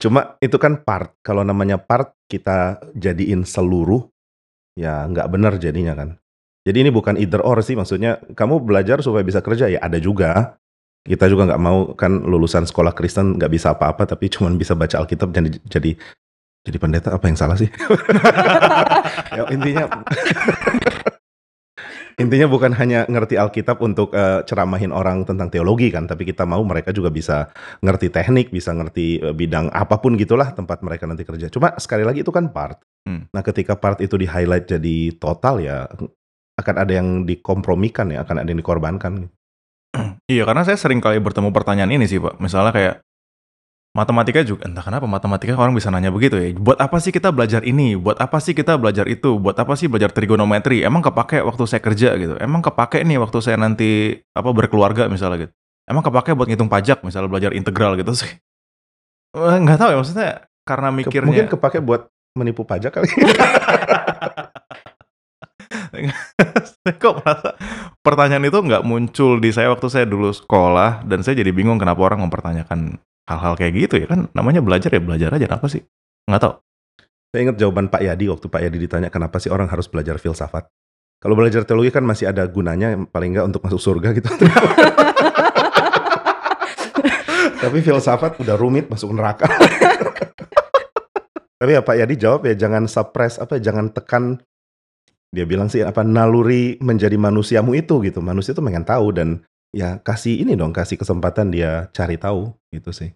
[0.02, 1.14] Cuma itu kan part.
[1.22, 4.10] Kalau namanya part kita jadiin seluruh,
[4.74, 6.10] ya nggak benar jadinya kan.
[6.66, 7.78] Jadi ini bukan either or sih.
[7.78, 10.58] Maksudnya kamu belajar supaya bisa kerja ya ada juga.
[11.06, 15.06] Kita juga nggak mau kan lulusan sekolah Kristen nggak bisa apa-apa tapi cuma bisa baca
[15.06, 15.94] Alkitab jadi jadi
[16.66, 17.70] jadi pendeta apa yang salah sih?
[19.38, 19.86] ya, intinya
[22.26, 26.66] intinya bukan hanya ngerti Alkitab untuk eh, ceramahin orang tentang teologi kan, tapi kita mau
[26.66, 27.54] mereka juga bisa
[27.86, 31.54] ngerti teknik, bisa ngerti eh, bidang apa pun gitulah tempat mereka nanti kerja.
[31.54, 32.82] Cuma sekali lagi itu kan part.
[33.06, 33.30] Hmm.
[33.30, 35.86] Nah, ketika part itu di highlight jadi total ya
[36.56, 39.14] akan ada yang dikompromikan ya, akan ada yang dikorbankan.
[40.26, 42.42] Iya, karena saya sering kali bertemu pertanyaan ini sih, Pak.
[42.42, 42.96] Misalnya kayak
[43.96, 46.52] matematika juga, entah kenapa matematika orang bisa nanya begitu ya.
[46.52, 47.96] Buat apa sih kita belajar ini?
[47.96, 49.40] Buat apa sih kita belajar itu?
[49.40, 50.84] Buat apa sih belajar trigonometri?
[50.84, 52.36] Emang kepake waktu saya kerja gitu?
[52.42, 55.54] Emang kepake nih waktu saya nanti apa berkeluarga misalnya gitu?
[55.88, 58.32] Emang kepake buat ngitung pajak misalnya belajar integral gitu sih?
[59.64, 60.30] Nggak tahu ya maksudnya
[60.66, 63.08] karena mikirnya Mungkin kepake buat menipu pajak kali.
[66.82, 67.50] saya kok merasa
[68.02, 72.02] pertanyaan itu nggak muncul di saya waktu saya dulu sekolah dan saya jadi bingung kenapa
[72.04, 75.82] orang mempertanyakan hal-hal kayak gitu ya kan namanya belajar ya belajar aja apa sih
[76.30, 76.54] nggak tahu
[77.34, 80.72] Saya ingat jawaban Pak Yadi waktu Pak Yadi ditanya kenapa sih orang harus belajar filsafat.
[81.20, 84.32] Kalau belajar teologi kan masih ada gunanya paling nggak untuk masuk surga gitu.
[87.66, 89.52] Tapi filsafat udah rumit masuk neraka.
[91.60, 94.40] Tapi ya Pak Yadi jawab ya jangan suppress apa ya, jangan tekan
[95.36, 98.24] dia bilang sih apa naluri menjadi manusiamu itu gitu.
[98.24, 99.44] Manusia itu pengen tahu dan
[99.76, 103.12] ya kasih ini dong kasih kesempatan dia cari tahu gitu sih.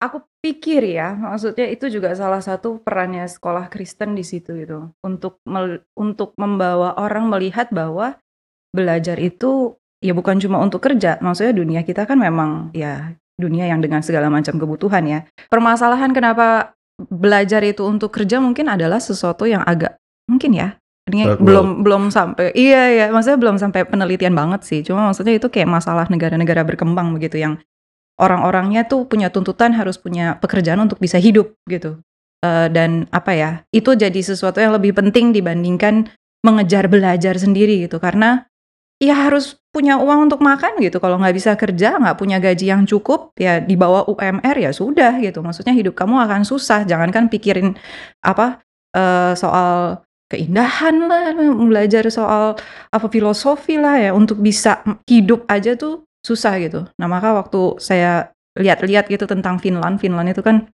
[0.00, 4.92] Aku pikir ya, maksudnya itu juga salah satu perannya sekolah Kristen di situ gitu.
[5.04, 8.16] Untuk mel- untuk membawa orang melihat bahwa
[8.72, 11.20] belajar itu ya bukan cuma untuk kerja.
[11.20, 15.20] Maksudnya dunia kita kan memang ya dunia yang dengan segala macam kebutuhan ya.
[15.52, 20.79] Permasalahan kenapa belajar itu untuk kerja mungkin adalah sesuatu yang agak mungkin ya.
[21.10, 24.80] Ini Third belum belum sampai iya ya, maksudnya belum sampai penelitian banget sih.
[24.86, 27.58] Cuma maksudnya itu kayak masalah negara-negara berkembang begitu yang
[28.20, 31.98] orang-orangnya tuh punya tuntutan harus punya pekerjaan untuk bisa hidup gitu.
[32.40, 36.08] Uh, dan apa ya, itu jadi sesuatu yang lebih penting dibandingkan
[36.40, 38.00] mengejar belajar sendiri gitu.
[38.00, 38.48] Karena
[39.00, 41.00] ya harus punya uang untuk makan gitu.
[41.00, 45.16] Kalau nggak bisa kerja, nggak punya gaji yang cukup, ya di bawah UMR ya sudah
[45.20, 45.40] gitu.
[45.40, 46.84] Maksudnya hidup kamu akan susah.
[46.84, 47.76] Jangankan pikirin
[48.20, 48.60] apa
[48.96, 52.54] uh, soal keindahan lah, belajar soal
[52.94, 56.86] apa filosofi lah ya untuk bisa hidup aja tuh susah gitu.
[56.96, 60.70] Nah maka waktu saya lihat-lihat gitu tentang Finland, Finland itu kan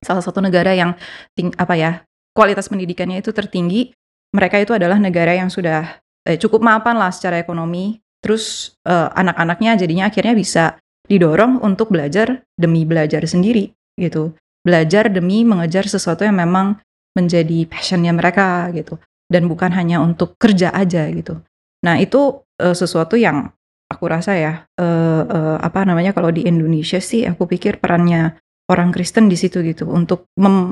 [0.00, 0.96] salah satu negara yang
[1.36, 1.92] ting apa ya
[2.32, 3.92] kualitas pendidikannya itu tertinggi.
[4.34, 8.00] Mereka itu adalah negara yang sudah eh, cukup mapan lah secara ekonomi.
[8.24, 10.64] Terus eh, anak-anaknya jadinya akhirnya bisa
[11.04, 14.32] didorong untuk belajar demi belajar sendiri gitu.
[14.64, 16.80] Belajar demi mengejar sesuatu yang memang
[17.14, 18.98] menjadi passionnya mereka gitu.
[19.24, 21.40] Dan bukan hanya untuk kerja aja gitu.
[21.86, 23.50] Nah itu uh, sesuatu yang
[23.88, 28.36] aku rasa ya uh, uh, apa namanya kalau di Indonesia sih aku pikir perannya
[28.68, 29.88] orang Kristen di situ gitu.
[29.88, 30.28] Untuk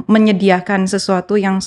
[0.08, 1.60] menyediakan sesuatu yang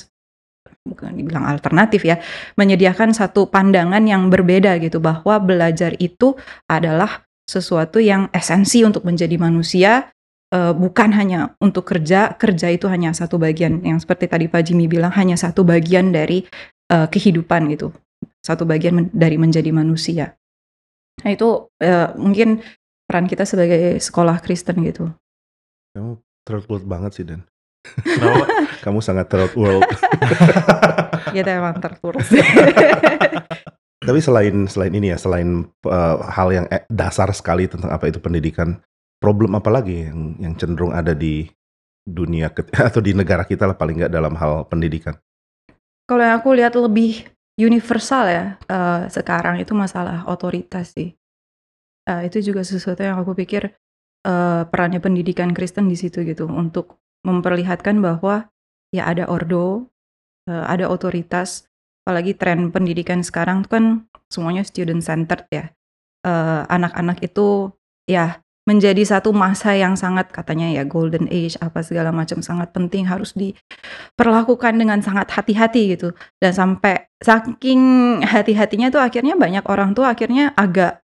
[0.85, 2.21] bukan dibilang alternatif ya,
[2.57, 5.01] menyediakan satu pandangan yang berbeda gitu.
[5.01, 6.37] Bahwa belajar itu
[6.69, 10.09] adalah sesuatu yang esensi untuk menjadi manusia
[10.55, 14.87] uh, bukan hanya untuk kerja, kerja itu hanya satu bagian yang seperti tadi Pak Jimmy
[14.87, 16.47] bilang hanya satu bagian dari
[16.95, 17.91] uh, kehidupan gitu,
[18.39, 20.39] satu bagian men dari menjadi manusia.
[21.19, 22.63] Nah itu uh, mungkin
[23.03, 25.11] peran kita sebagai sekolah Kristen gitu.
[25.93, 27.43] Kamu third world banget sih Dan.
[28.85, 29.85] Kamu sangat third world.
[31.35, 32.25] Kita emang third world.
[34.07, 38.77] Tapi selain selain ini ya, selain uh, hal yang dasar sekali tentang apa itu pendidikan,
[39.19, 41.47] problem apa lagi yang yang cenderung ada di
[42.05, 42.53] dunia
[42.89, 45.17] atau di negara kita lah paling nggak dalam hal pendidikan?
[46.05, 47.25] Kalau yang aku lihat lebih
[47.57, 51.17] universal ya uh, sekarang itu masalah otoritas sih.
[52.05, 53.73] Uh, itu juga sesuatu yang aku pikir
[54.29, 58.53] uh, perannya pendidikan Kristen di situ gitu untuk memperlihatkan bahwa
[58.93, 59.89] ya ada ordo,
[60.45, 61.65] uh, ada otoritas.
[62.05, 63.85] Apalagi tren pendidikan sekarang tuh kan
[64.29, 65.73] semuanya student centered ya.
[66.69, 67.47] Anak-anak uh, itu
[68.05, 73.05] ya menjadi satu masa yang sangat katanya ya golden age apa segala macam sangat penting
[73.05, 76.17] harus diperlakukan dengan sangat hati-hati gitu.
[76.41, 77.81] Dan sampai saking
[78.25, 81.05] hati-hatinya tuh akhirnya banyak orang tuh akhirnya agak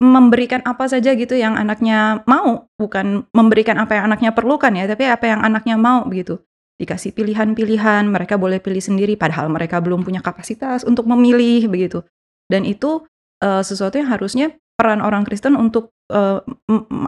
[0.00, 5.04] memberikan apa saja gitu yang anaknya mau bukan memberikan apa yang anaknya perlukan ya tapi
[5.04, 6.40] apa yang anaknya mau begitu
[6.80, 12.00] dikasih pilihan-pilihan mereka boleh pilih sendiri padahal mereka belum punya kapasitas untuk memilih begitu.
[12.48, 13.04] Dan itu
[13.44, 16.40] uh, sesuatu yang harusnya peran orang Kristen untuk uh,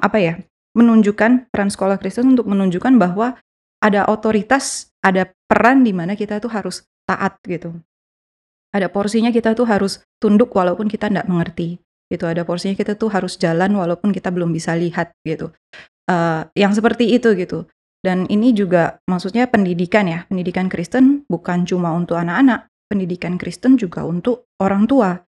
[0.05, 0.35] apa ya
[0.77, 3.41] menunjukkan peran sekolah Kristen untuk menunjukkan bahwa
[3.81, 7.73] ada otoritas, ada peran di mana kita tuh harus taat gitu.
[8.77, 11.81] Ada porsinya kita tuh harus tunduk walaupun kita tidak mengerti.
[12.13, 12.25] Gitu.
[12.29, 15.49] Ada porsinya kita tuh harus jalan walaupun kita belum bisa lihat gitu.
[16.09, 17.65] Uh, yang seperti itu gitu.
[18.03, 24.03] Dan ini juga maksudnya pendidikan ya, pendidikan Kristen bukan cuma untuk anak-anak, pendidikan Kristen juga
[24.03, 25.23] untuk orang tua.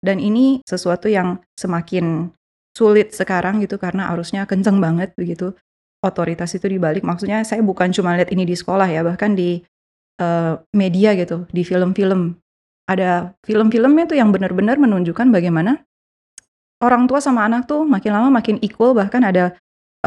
[0.00, 2.32] Dan ini sesuatu yang semakin
[2.72, 5.52] sulit sekarang gitu karena arusnya kenceng banget begitu.
[6.00, 9.60] Otoritas itu dibalik, maksudnya saya bukan cuma lihat ini di sekolah ya, bahkan di
[10.16, 12.40] uh, media gitu, di film-film.
[12.88, 15.84] Ada film-filmnya tuh yang benar-benar menunjukkan bagaimana
[16.80, 19.52] orang tua sama anak tuh makin lama makin equal, bahkan ada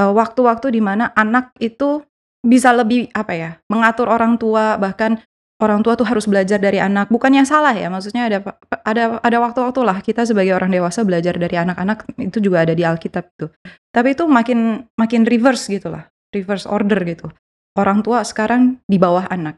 [0.02, 2.02] uh, waktu-waktu di mana anak itu
[2.42, 5.22] bisa lebih apa ya, mengatur orang tua, bahkan
[5.64, 7.08] orang tua tuh harus belajar dari anak.
[7.08, 8.38] Bukannya salah ya, maksudnya ada
[8.84, 12.84] ada ada waktu-waktu lah kita sebagai orang dewasa belajar dari anak-anak itu juga ada di
[12.84, 13.50] Alkitab tuh.
[13.96, 16.04] Tapi itu makin makin reverse gitu lah,
[16.36, 17.32] reverse order gitu.
[17.80, 19.58] Orang tua sekarang di bawah anak.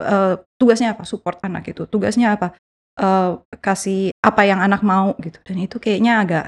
[0.00, 1.08] Uh, tugasnya apa?
[1.08, 1.88] Support anak itu.
[1.88, 2.52] Tugasnya apa?
[3.00, 5.40] Uh, kasih apa yang anak mau gitu.
[5.42, 6.46] Dan itu kayaknya agak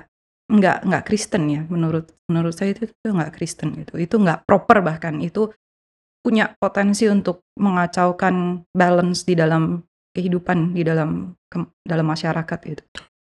[0.52, 3.96] nggak nggak Kristen ya menurut menurut saya itu itu nggak Kristen gitu.
[3.96, 5.48] Itu nggak proper bahkan itu
[6.22, 9.82] punya potensi untuk mengacaukan balance di dalam
[10.14, 12.82] kehidupan di dalam ke, dalam masyarakat gitu.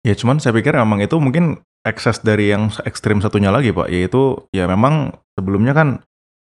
[0.04, 4.44] Ya cuman saya pikir memang itu mungkin ekses dari yang ekstrim satunya lagi pak, yaitu
[4.52, 5.88] ya memang sebelumnya kan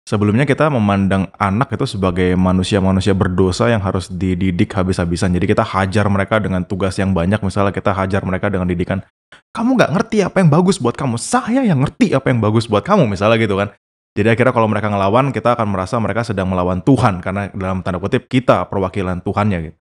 [0.08, 5.36] sebelumnya kita memandang anak itu sebagai manusia-manusia berdosa yang harus dididik habis-habisan.
[5.36, 9.04] Jadi kita hajar mereka dengan tugas yang banyak, misalnya kita hajar mereka dengan didikan,
[9.52, 12.84] kamu nggak ngerti apa yang bagus buat kamu, saya yang ngerti apa yang bagus buat
[12.84, 13.72] kamu, misalnya gitu kan.
[14.12, 17.96] Jadi akhirnya kalau mereka ngelawan, kita akan merasa mereka sedang melawan Tuhan karena dalam tanda
[17.96, 19.78] kutip kita perwakilan Tuhannya gitu.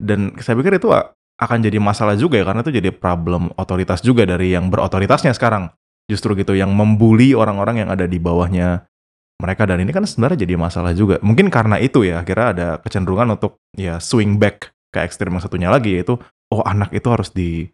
[0.00, 0.90] Dan saya pikir itu
[1.40, 5.70] akan jadi masalah juga ya karena itu jadi problem otoritas juga dari yang berotoritasnya sekarang.
[6.10, 8.90] Justru gitu yang membuli orang-orang yang ada di bawahnya
[9.38, 11.22] mereka dan ini kan sebenarnya jadi masalah juga.
[11.22, 15.68] Mungkin karena itu ya akhirnya ada kecenderungan untuk ya swing back ke ekstrem yang satunya
[15.70, 16.18] lagi yaitu
[16.50, 17.70] oh anak itu harus di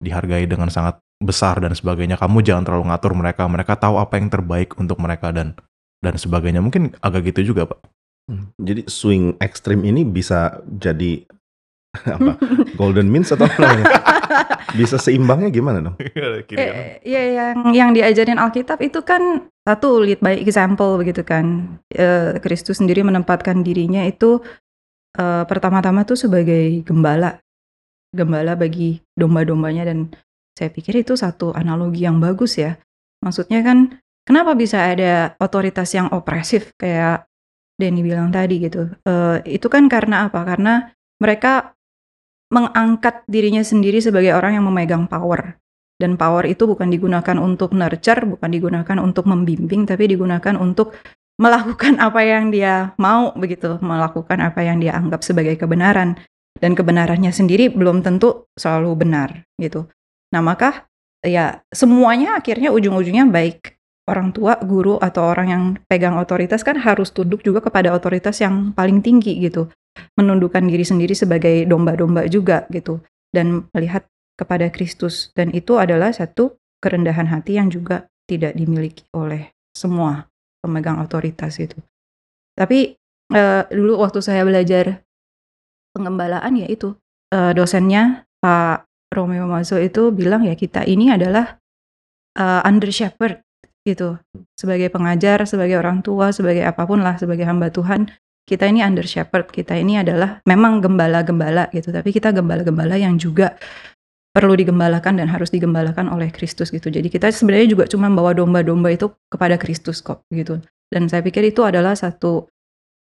[0.00, 2.20] dihargai dengan sangat besar dan sebagainya.
[2.20, 3.48] Kamu jangan terlalu ngatur mereka.
[3.48, 5.56] Mereka tahu apa yang terbaik untuk mereka dan
[6.04, 6.60] dan sebagainya.
[6.60, 7.80] Mungkin agak gitu juga, Pak.
[8.24, 11.24] Hmm, jadi swing ekstrim ini bisa jadi
[12.16, 12.36] apa?
[12.76, 13.86] Golden means atau apa namanya?
[14.74, 15.96] Bisa seimbangnya gimana dong?
[16.54, 21.78] Eh, ya yang yang diajarin Alkitab itu kan satu lead by example begitu kan.
[21.94, 24.42] Eh, Kristus sendiri menempatkan dirinya itu
[25.14, 27.38] eh, pertama-tama tuh sebagai gembala,
[28.10, 30.10] gembala bagi domba-dombanya dan
[30.54, 32.78] saya pikir itu satu analogi yang bagus ya.
[33.20, 37.26] Maksudnya kan kenapa bisa ada otoritas yang opresif kayak
[37.74, 38.86] Denny bilang tadi gitu.
[39.02, 40.46] Eh, itu kan karena apa?
[40.46, 41.74] Karena mereka
[42.54, 45.58] mengangkat dirinya sendiri sebagai orang yang memegang power.
[45.98, 50.94] Dan power itu bukan digunakan untuk nurture, bukan digunakan untuk membimbing, tapi digunakan untuk
[51.38, 56.14] melakukan apa yang dia mau begitu, melakukan apa yang dia anggap sebagai kebenaran.
[56.54, 59.90] Dan kebenarannya sendiri belum tentu selalu benar gitu.
[60.34, 60.90] Nah, maka
[61.22, 63.78] ya semuanya akhirnya ujung-ujungnya baik.
[64.04, 68.74] Orang tua, guru atau orang yang pegang otoritas kan harus tunduk juga kepada otoritas yang
[68.76, 69.70] paling tinggi gitu.
[70.18, 73.00] Menundukkan diri sendiri sebagai domba-domba juga gitu.
[73.32, 74.04] Dan melihat
[74.36, 75.32] kepada Kristus.
[75.32, 80.28] Dan itu adalah satu kerendahan hati yang juga tidak dimiliki oleh semua
[80.60, 81.80] pemegang otoritas itu.
[82.52, 83.00] Tapi
[83.32, 85.00] eh, dulu waktu saya belajar
[85.96, 86.92] pengembalaan ya itu
[87.32, 91.56] eh, dosennya Pak Romeo Mazo itu bilang ya kita ini adalah
[92.36, 93.40] eh, under shepherd
[93.84, 94.16] gitu
[94.56, 98.10] sebagai pengajar, sebagai orang tua, sebagai apa pun lah, sebagai hamba Tuhan
[98.44, 103.56] kita ini under shepherd, kita ini adalah memang gembala-gembala gitu, tapi kita gembala-gembala yang juga
[104.36, 106.92] perlu digembalakan dan harus digembalakan oleh Kristus gitu.
[106.92, 110.60] Jadi kita sebenarnya juga cuma bawa domba-domba itu kepada Kristus kok gitu.
[110.92, 112.44] Dan saya pikir itu adalah satu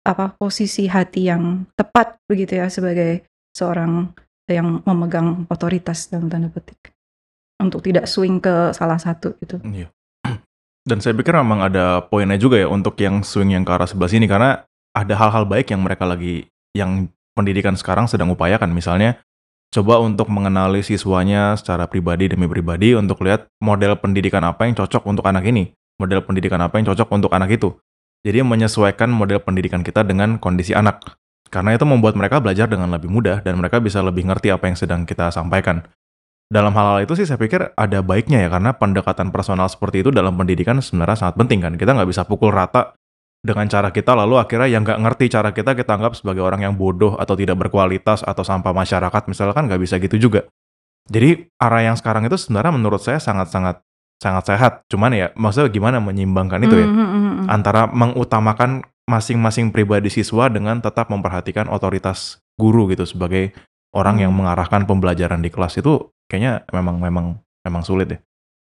[0.07, 4.13] apa posisi hati yang tepat begitu ya sebagai seorang
[4.51, 6.91] yang memegang otoritas dalam tanda petik
[7.63, 9.63] untuk tidak swing ke salah satu gitu.
[9.63, 9.89] Iya.
[10.89, 14.11] Dan saya pikir memang ada poinnya juga ya untuk yang swing yang ke arah sebelah
[14.11, 19.23] sini karena ada hal-hal baik yang mereka lagi yang pendidikan sekarang sedang upayakan misalnya
[19.73, 25.01] coba untuk mengenali siswanya secara pribadi demi pribadi untuk lihat model pendidikan apa yang cocok
[25.09, 27.73] untuk anak ini model pendidikan apa yang cocok untuk anak itu
[28.21, 31.17] jadi menyesuaikan model pendidikan kita dengan kondisi anak
[31.53, 34.77] karena itu membuat mereka belajar dengan lebih mudah dan mereka bisa lebih ngerti apa yang
[34.81, 35.85] sedang kita sampaikan
[36.49, 40.33] dalam hal-hal itu sih saya pikir ada baiknya ya karena pendekatan personal seperti itu dalam
[40.37, 42.97] pendidikan sebenarnya sangat penting kan kita nggak bisa pukul rata
[43.43, 46.79] dengan cara kita lalu akhirnya yang nggak ngerti cara kita kita anggap sebagai orang yang
[46.79, 50.47] bodoh atau tidak berkualitas atau sampah masyarakat misalkan nggak bisa gitu juga.
[51.11, 53.83] Jadi arah yang sekarang itu sebenarnya menurut saya sangat-sangat
[54.23, 54.73] sangat sehat.
[54.87, 57.47] Cuman ya maksudnya gimana menyimbangkan itu ya Mm, mm, mm, mm.
[57.51, 63.53] antara mengutamakan masing-masing pribadi siswa dengan tetap memperhatikan otoritas guru gitu sebagai
[63.93, 64.45] orang yang Hmm.
[64.45, 67.27] mengarahkan pembelajaran di kelas itu kayaknya memang memang
[67.67, 68.19] memang sulit ya.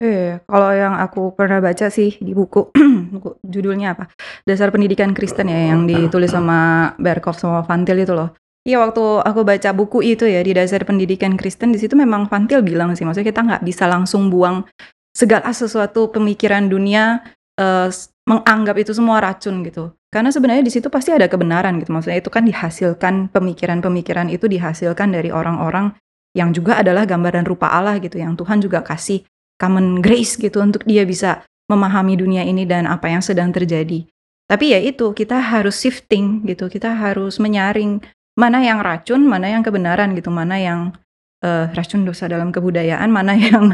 [0.03, 2.75] Iya, kalau yang aku pernah baca sih di buku,
[3.15, 4.11] buku judulnya apa?
[4.43, 8.35] Dasar Pendidikan Kristen ya, yang ditulis sama Berkov sama Fantil itu loh.
[8.67, 12.61] Iya, waktu aku baca buku itu ya di Dasar Pendidikan Kristen di situ memang Fantil
[12.61, 14.67] bilang sih, maksudnya kita nggak bisa langsung buang
[15.15, 17.23] segala sesuatu pemikiran dunia
[17.61, 17.89] eh,
[18.25, 19.93] menganggap itu semua racun gitu.
[20.09, 21.91] Karena sebenarnya di situ pasti ada kebenaran gitu.
[21.91, 25.91] Maksudnya itu kan dihasilkan pemikiran-pemikiran itu dihasilkan dari orang-orang
[26.35, 29.23] yang juga adalah gambaran rupa Allah gitu, yang Tuhan juga kasih
[29.59, 34.05] common grace gitu untuk dia bisa memahami dunia ini dan apa yang sedang terjadi.
[34.45, 38.05] Tapi ya itu kita harus shifting gitu, kita harus menyaring
[38.37, 40.93] mana yang racun, mana yang kebenaran gitu, mana yang
[41.41, 43.73] eh, racun dosa dalam kebudayaan, mana yang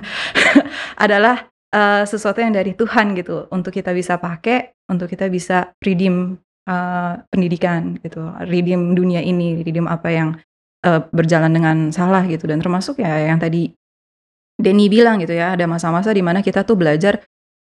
[1.05, 6.39] adalah eh, sesuatu yang dari Tuhan gitu untuk kita bisa pakai, untuk kita bisa redeem
[6.67, 10.29] eh, pendidikan gitu, redeem dunia ini, redeem apa yang
[10.87, 12.47] eh, berjalan dengan salah gitu.
[12.51, 13.71] Dan termasuk ya yang tadi
[14.61, 17.25] Denny bilang gitu ya, ada masa-masa di mana kita tuh belajar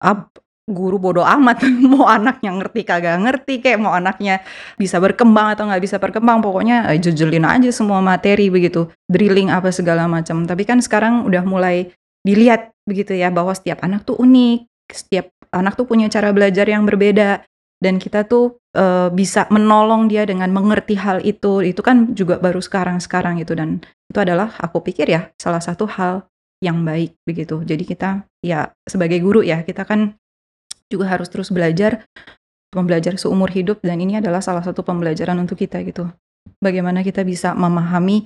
[0.04, 0.28] ah,
[0.64, 4.40] guru bodoh amat mau anaknya ngerti kagak ngerti kayak mau anaknya
[4.80, 10.04] bisa berkembang atau nggak bisa berkembang pokoknya jejelin aja semua materi begitu drilling apa segala
[10.08, 10.44] macam.
[10.44, 11.92] Tapi kan sekarang udah mulai
[12.24, 16.84] dilihat begitu ya bahwa setiap anak tuh unik setiap anak tuh punya cara belajar yang
[16.88, 17.44] berbeda
[17.84, 22.64] dan kita tuh eh, bisa menolong dia dengan mengerti hal itu itu kan juga baru
[22.64, 26.24] sekarang sekarang gitu dan itu adalah aku pikir ya salah satu hal
[26.64, 27.60] yang baik begitu.
[27.60, 30.16] Jadi kita ya sebagai guru ya kita kan
[30.88, 32.08] juga harus terus belajar
[32.72, 36.08] pembelajar seumur hidup dan ini adalah salah satu pembelajaran untuk kita gitu.
[36.60, 38.24] Bagaimana kita bisa memahami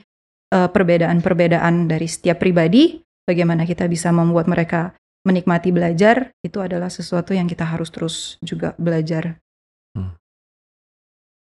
[0.54, 4.96] eh, perbedaan-perbedaan dari setiap pribadi, bagaimana kita bisa membuat mereka
[5.28, 9.36] menikmati belajar, itu adalah sesuatu yang kita harus terus juga belajar.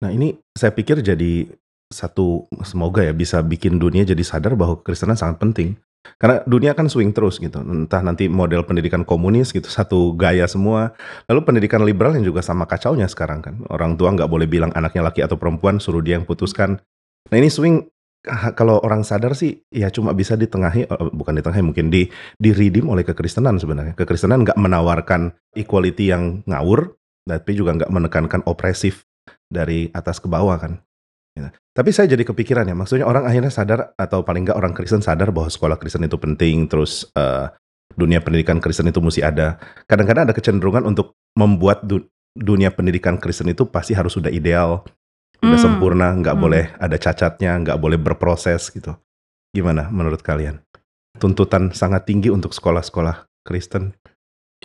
[0.01, 1.49] Nah ini saya pikir jadi
[1.93, 5.69] satu semoga ya bisa bikin dunia jadi sadar bahwa kekristenan sangat penting.
[6.21, 7.57] Karena dunia kan swing terus gitu.
[7.65, 10.93] Entah nanti model pendidikan komunis gitu satu gaya semua.
[11.25, 13.55] Lalu pendidikan liberal yang juga sama kacaunya sekarang kan.
[13.73, 16.77] Orang tua nggak boleh bilang anaknya laki atau perempuan, suruh dia yang putuskan.
[17.33, 17.89] Nah ini swing
[18.57, 22.09] kalau orang sadar sih ya cuma bisa ditengahi eh, bukan ditengahi mungkin di
[22.41, 23.93] diridim oleh kekristenan sebenarnya.
[23.93, 29.05] Kekristenan nggak menawarkan equality yang ngawur, tapi juga nggak menekankan opresif
[29.47, 30.81] dari atas ke bawah kan.
[31.35, 31.51] Ya.
[31.75, 35.35] Tapi saya jadi kepikiran ya, maksudnya orang akhirnya sadar atau paling nggak orang Kristen sadar
[35.35, 37.51] bahwa sekolah Kristen itu penting, terus uh,
[37.93, 39.59] dunia pendidikan Kristen itu mesti ada.
[39.83, 44.83] Kadang-kadang ada kecenderungan untuk membuat du dunia pendidikan Kristen itu pasti harus sudah ideal,
[45.39, 45.65] sudah Hmm.
[45.65, 46.43] sempurna, nggak Hmm.
[46.43, 48.95] boleh ada cacatnya, nggak boleh berproses gitu.
[49.51, 50.59] Gimana menurut kalian?
[51.15, 53.95] Tuntutan sangat tinggi untuk sekolah-sekolah Kristen.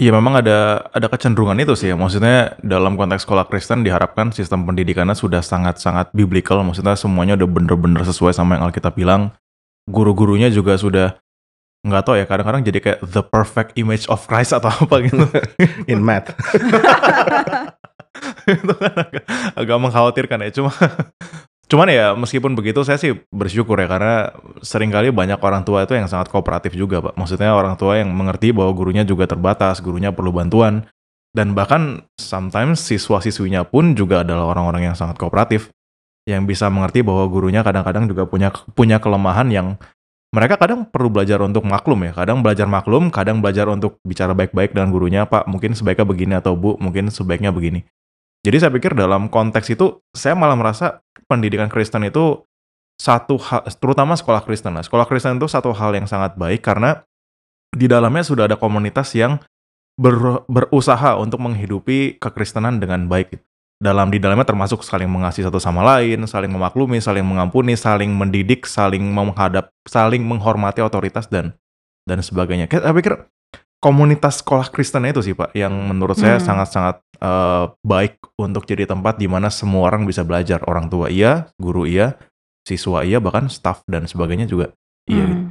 [0.01, 1.97] Iya memang ada ada kecenderungan itu sih ya.
[1.99, 6.63] Maksudnya dalam konteks sekolah Kristen diharapkan sistem pendidikannya sudah sangat-sangat biblical.
[6.65, 9.31] Maksudnya semuanya udah bener-bener sesuai sama yang Alkitab bilang.
[9.91, 11.19] Guru-gurunya juga sudah
[11.81, 15.27] nggak tahu ya kadang-kadang jadi kayak the perfect image of Christ atau apa gitu.
[15.93, 16.33] In math.
[18.51, 20.51] itu kan agak, agak mengkhawatirkan ya.
[20.55, 20.73] Cuma
[21.71, 25.95] cuman ya meskipun begitu saya sih bersyukur ya karena sering kali banyak orang tua itu
[25.95, 27.15] yang sangat kooperatif juga pak.
[27.15, 30.87] Maksudnya orang tua yang mengerti bahwa gurunya juga terbatas, gurunya perlu bantuan.
[31.31, 35.71] Dan bahkan sometimes siswa-siswinya pun juga adalah orang-orang yang sangat kooperatif.
[36.27, 39.79] Yang bisa mengerti bahwa gurunya kadang-kadang juga punya punya kelemahan yang
[40.31, 42.13] mereka kadang perlu belajar untuk maklum ya.
[42.15, 45.23] Kadang belajar maklum, kadang belajar untuk bicara baik-baik dengan gurunya.
[45.27, 47.83] Pak, mungkin sebaiknya begini atau Bu, mungkin sebaiknya begini.
[48.41, 52.41] Jadi saya pikir dalam konteks itu saya malah merasa pendidikan Kristen itu
[52.97, 54.85] satu hal, terutama sekolah Kristen lah.
[54.85, 57.05] Sekolah Kristen itu satu hal yang sangat baik karena
[57.73, 59.41] di dalamnya sudah ada komunitas yang
[60.01, 63.41] ber- berusaha untuk menghidupi kekristenan dengan baik.
[63.81, 68.69] Dalam di dalamnya termasuk saling mengasihi satu sama lain, saling memaklumi, saling mengampuni, saling mendidik,
[68.69, 71.57] saling menghadap, saling menghormati otoritas dan
[72.05, 72.69] dan sebagainya.
[72.69, 73.17] Saya pikir
[73.81, 76.47] komunitas sekolah Kristen itu sih Pak yang menurut saya Hmm.
[76.47, 80.61] sangat-sangat eh, baik untuk jadi tempat di mana semua orang bisa belajar.
[80.69, 82.17] Orang tua iya, guru iya,
[82.65, 84.73] siswa iya, bahkan staff dan sebagainya juga
[85.09, 85.25] iya.
[85.25, 85.35] gitu.
[85.37, 85.49] Hmm.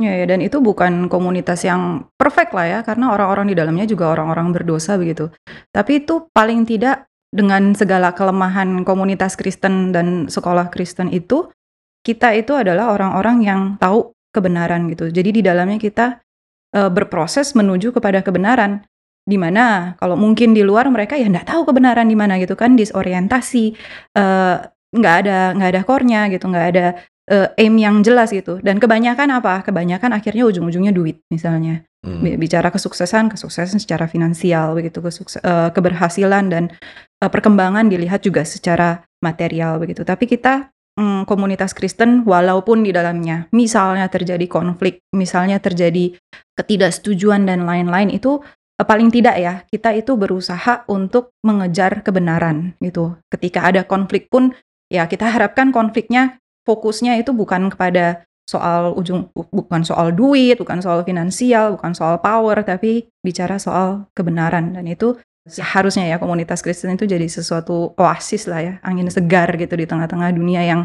[0.00, 4.08] Ya, ya, dan itu bukan komunitas yang perfect lah ya, karena orang-orang di dalamnya juga
[4.08, 5.28] orang-orang berdosa begitu.
[5.68, 11.52] Tapi itu paling tidak dengan segala kelemahan komunitas Kristen dan sekolah Kristen itu,
[12.00, 15.12] kita itu adalah orang-orang yang tahu kebenaran gitu.
[15.12, 16.21] Jadi di dalamnya kita
[16.74, 18.82] eh, berproses menuju kepada kebenaran.
[19.22, 22.74] Di mana kalau mungkin di luar mereka ya nggak tahu kebenaran di mana gitu kan,
[22.74, 23.64] disorientasi,
[24.18, 24.56] eh,
[24.92, 26.86] nggak ada nggak ada core-nya gitu, nggak ada
[27.30, 28.58] eh, aim yang jelas gitu.
[28.58, 29.62] Dan kebanyakan apa?
[29.62, 31.86] Kebanyakan akhirnya ujung-ujungnya duit misalnya.
[32.02, 32.18] Hmm.
[32.18, 36.64] Bi- Bicara kesuksesan, kesuksesan secara finansial begitu, kesukse- eh, keberhasilan dan
[37.22, 40.02] eh, perkembangan dilihat juga secara material begitu.
[40.02, 46.16] Tapi kita mm, komunitas Kristen walaupun di dalamnya misalnya terjadi konflik, misalnya terjadi
[46.58, 48.40] ketidaksetujuan dan lain-lain itu
[48.76, 53.16] eh, paling tidak ya kita itu berusaha untuk mengejar kebenaran gitu.
[53.32, 54.52] Ketika ada konflik pun
[54.92, 56.36] ya kita harapkan konfliknya
[56.68, 62.18] fokusnya itu bukan kepada soal ujung bu- bukan soal duit, bukan soal finansial, bukan soal
[62.18, 65.16] power, tapi bicara soal kebenaran dan itu
[65.46, 70.30] harusnya ya komunitas Kristen itu jadi sesuatu oasis lah ya, angin segar gitu di tengah-tengah
[70.30, 70.80] dunia yang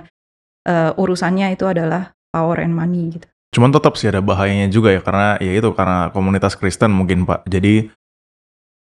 [0.65, 3.27] eh, urusannya itu adalah power and money gitu.
[3.53, 7.45] Cuman tetap sih ada bahayanya juga ya karena ya itu karena komunitas Kristen mungkin Pak.
[7.47, 7.89] Jadi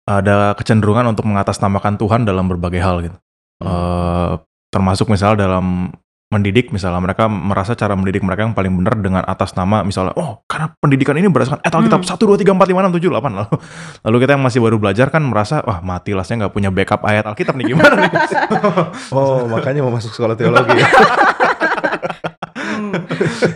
[0.07, 3.19] ada kecenderungan untuk mengatasnamakan Tuhan dalam berbagai hal gitu.
[3.63, 4.33] Eh,
[4.73, 5.95] termasuk misalnya dalam
[6.33, 10.41] mendidik misalnya mereka merasa cara mendidik mereka yang paling benar dengan atas nama misalnya oh
[10.49, 12.17] karena pendidikan ini berdasarkan eh Alkitab Hmm.
[12.17, 13.53] 1 2 3 4 5 6 7 8 lalu
[14.03, 17.05] lalu kita yang masih baru belajar kan merasa wah mati lah saya nggak punya backup
[17.05, 18.13] ayat Alkitab nih gimana nih
[19.13, 20.81] Oh, makanya mau masuk sekolah teologi.
[20.81, 20.89] ya?
[22.73, 22.95] Hmm.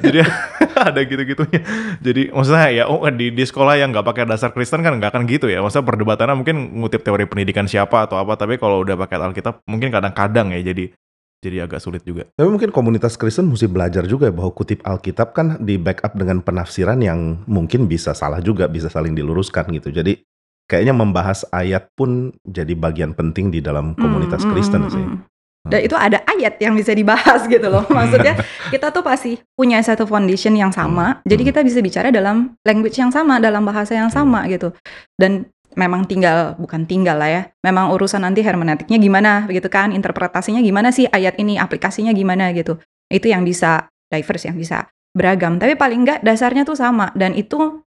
[0.05, 0.21] jadi
[0.89, 1.61] ada gitu-gitunya
[1.99, 5.25] jadi maksudnya ya oh di, di sekolah yang nggak pakai dasar Kristen kan nggak akan
[5.25, 9.17] gitu ya maksudnya perdebatannya mungkin ngutip teori pendidikan siapa atau apa tapi kalau udah pakai
[9.19, 10.93] Alkitab mungkin kadang-kadang ya jadi
[11.41, 15.37] jadi agak sulit juga Tapi mungkin komunitas Kristen mesti belajar juga ya bahwa kutip Alkitab
[15.37, 19.93] kan di backup dengan penafsiran yang mungkin bisa salah juga, bisa saling diluruskan gitu.
[19.93, 20.25] Jadi
[20.67, 25.05] kayaknya membahas ayat pun jadi bagian penting di dalam komunitas Hmm, hmm, Kristen hmm, sih.
[25.07, 25.19] hmm.
[25.67, 27.83] Dan itu ada ayat yang bisa dibahas gitu loh.
[27.97, 28.39] Maksudnya
[28.71, 31.19] kita tuh pasti punya satu foundation yang sama.
[31.27, 31.51] Jadi Hmm.
[31.51, 34.71] kita bisa bicara dalam language yang sama, dalam bahasa yang sama gitu.
[35.19, 37.43] Dan memang tinggal bukan tinggal lah ya.
[37.63, 42.81] Memang urusan nanti hermeneutiknya gimana begitu kan, interpretasinya gimana sih ayat ini, aplikasinya gimana gitu.
[43.13, 45.61] Itu yang bisa diverse, yang bisa beragam.
[45.61, 47.85] Tapi paling enggak dasarnya tuh sama dan itu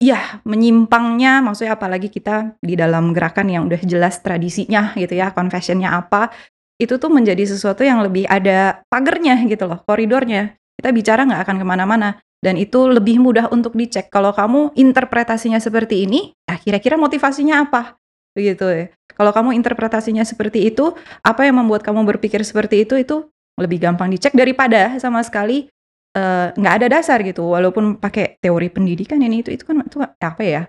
[0.00, 5.92] ya menyimpangnya maksudnya apalagi kita di dalam gerakan yang udah jelas tradisinya gitu ya, confessionnya
[5.92, 6.32] apa,
[6.80, 10.56] itu tuh menjadi sesuatu yang lebih ada pagernya gitu loh, koridornya.
[10.80, 12.16] Kita bicara nggak akan ke mana-mana.
[12.40, 14.08] Dan itu lebih mudah untuk dicek.
[14.08, 18.00] Kalau kamu interpretasinya seperti ini, ah kira-kira motivasinya apa?
[18.32, 18.84] Begitu ya.
[19.12, 23.28] Kalau kamu interpretasinya seperti itu, apa yang membuat kamu berpikir seperti itu, itu
[23.60, 25.68] lebih gampang dicek daripada sama sekali
[26.16, 27.44] eh, nggak ada dasar gitu.
[27.44, 30.64] Walaupun pakai teori pendidikan ini itu itu kan itu apa ya?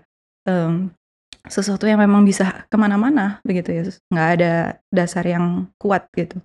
[0.48, 0.92] em,
[1.50, 3.82] sesuatu yang memang bisa ke mana-mana begitu ya.
[4.12, 4.54] Nggak ada
[4.94, 6.38] dasar yang kuat gitu.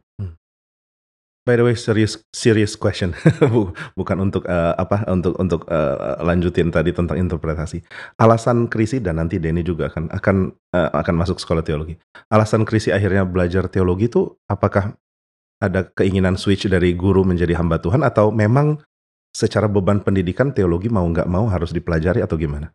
[1.47, 3.15] By the way, serious serious question,
[3.55, 7.87] Bu- bukan untuk eh, apa untuk untuk eh, lanjutin tadi tentang interpretasi.
[8.19, 10.37] Alasan Krisi dan nanti Denny juga akan akan
[10.75, 11.95] eh, akan masuk sekolah teologi.
[12.35, 14.99] Alasan Krisi akhirnya belajar teologi itu apakah
[15.63, 18.83] ada keinginan switch dari guru menjadi hamba Tuhan atau memang
[19.31, 22.75] secara beban pendidikan teologi mau nggak mau harus dipelajari atau gimana?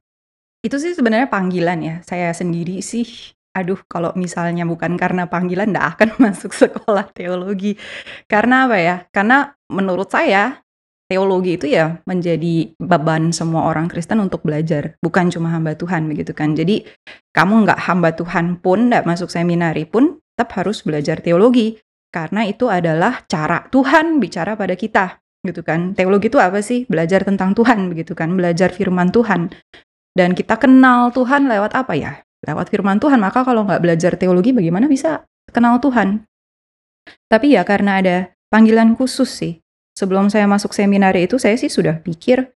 [0.64, 1.96] Itu sih sebenarnya panggilan ya.
[2.06, 3.04] Saya sendiri sih,
[3.52, 7.76] aduh kalau misalnya bukan karena panggilan nggak akan masuk sekolah teologi.
[8.28, 8.96] Karena apa ya?
[9.12, 10.64] Karena menurut saya
[11.12, 16.32] teologi itu ya menjadi beban semua orang Kristen untuk belajar, bukan cuma hamba Tuhan begitu
[16.32, 16.56] kan.
[16.56, 16.88] Jadi
[17.36, 21.76] kamu nggak hamba Tuhan pun, nggak masuk seminari pun, tetap harus belajar teologi.
[22.12, 25.92] Karena itu adalah cara Tuhan bicara pada kita gitu kan.
[25.96, 26.88] Teologi itu apa sih?
[26.88, 29.52] Belajar tentang Tuhan begitu kan, belajar firman Tuhan.
[30.12, 32.24] Dan kita kenal Tuhan lewat apa ya?
[32.46, 33.22] Lewat firman Tuhan.
[33.22, 36.26] Maka kalau nggak belajar teologi bagaimana bisa kenal Tuhan?
[37.30, 38.16] Tapi ya karena ada
[38.50, 39.54] panggilan khusus sih.
[39.98, 42.50] Sebelum saya masuk seminari itu saya sih sudah pikir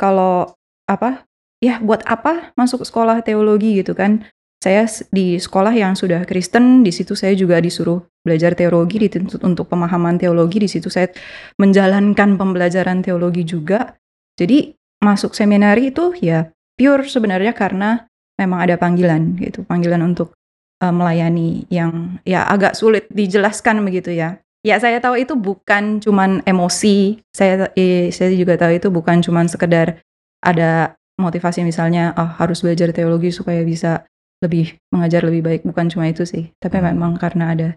[0.00, 0.56] kalau
[0.88, 1.28] apa?
[1.58, 4.26] Ya buat apa masuk sekolah teologi gitu kan?
[4.58, 9.70] Saya di sekolah yang sudah Kristen, di situ saya juga disuruh belajar teologi, dituntut untuk
[9.70, 11.14] pemahaman teologi, di situ saya
[11.62, 13.94] menjalankan pembelajaran teologi juga.
[14.34, 20.32] Jadi masuk seminari itu ya pure sebenarnya karena memang ada panggilan gitu, panggilan untuk
[20.80, 24.38] eh, melayani yang ya agak sulit dijelaskan begitu ya.
[24.66, 29.46] Ya saya tahu itu bukan cuman emosi, saya eh, saya juga tahu itu bukan cuman
[29.46, 30.02] sekedar
[30.42, 34.06] ada motivasi misalnya oh, harus belajar teologi supaya bisa
[34.38, 36.94] lebih mengajar lebih baik, bukan cuma itu sih, tapi Hmm.
[36.94, 37.68] memang karena ada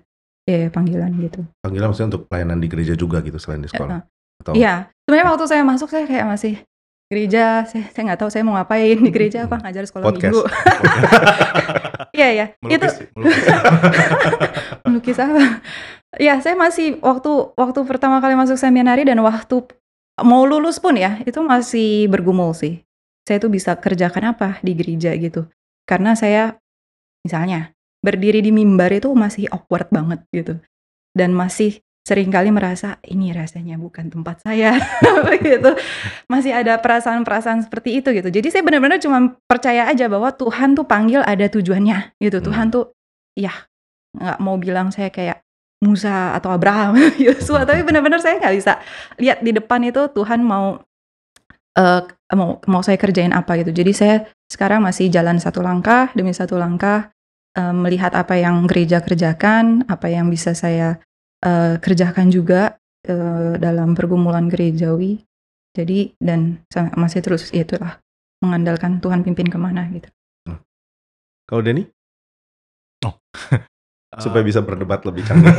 [0.49, 1.41] eh, panggilan gitu.
[1.61, 4.05] Panggilan maksudnya untuk pelayanan di gereja juga gitu selain di sekolah.
[4.41, 6.61] Atau Iya, sebenarnya waktu saya masuk saya kayak masih
[7.11, 10.31] gereja, saya saya nggak tahu saya mau ngapain di gereja apa ngajar sekolah podcast.
[10.31, 10.43] minggu.
[12.11, 13.47] Iya ya, itu melukis.
[14.83, 15.63] melukis apa?
[16.19, 19.63] Ya saya masih waktu waktu pertama kali masuk seminari dan waktu
[20.19, 22.83] mau lulus pun ya itu masih bergumul sih.
[23.23, 25.47] Saya tuh bisa kerjakan apa di gereja gitu.
[25.87, 26.59] Karena saya
[27.23, 27.71] misalnya
[28.03, 30.59] berdiri di mimbar itu masih awkward banget gitu.
[31.15, 34.73] Dan masih sering kali merasa ini rasanya bukan tempat saya
[35.29, 35.77] begitu.
[36.33, 38.29] Masih ada perasaan-perasaan seperti itu gitu.
[38.33, 42.41] Jadi saya benar-benar cuma percaya aja bahwa Tuhan tuh panggil ada tujuannya gitu.
[42.41, 42.45] Hmm.
[42.49, 42.85] Tuhan tuh
[43.37, 43.53] ya
[44.17, 45.45] nggak mau bilang saya kayak
[45.81, 48.77] Musa atau Abraham, Yosua, tapi benar-benar saya nggak bisa
[49.17, 50.81] lihat di depan itu Tuhan mau
[51.77, 52.01] eh,
[52.33, 53.73] mau mau saya kerjain apa gitu.
[53.73, 54.15] Jadi saya
[54.49, 57.13] sekarang masih jalan satu langkah demi satu langkah
[57.53, 61.01] eh, melihat apa yang gereja kerjakan, apa yang bisa saya
[61.41, 65.21] eh, kerjakan juga eh, dalam pergumulan gerejawi.
[65.71, 66.67] Jadi dan
[66.99, 67.99] masih terus ya itulah
[68.43, 70.09] mengandalkan Tuhan pimpin ke mana gitu.
[71.47, 71.87] Kalau Denny
[74.11, 75.51] Eh, supaya bisa berdebat lebih canggih.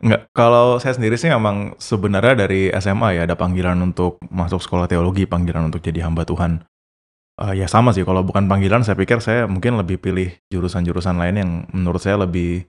[0.00, 4.88] Enggak, kalau saya sendiri sih memang sebenarnya dari SMA ya ada panggilan untuk masuk sekolah
[4.88, 6.64] teologi, panggilan untuk jadi hamba Tuhan.
[7.40, 11.36] Eh, ya sama sih, kalau bukan panggilan saya pikir saya mungkin lebih pilih jurusan-jurusan lain
[11.36, 12.64] yang menurut saya lebih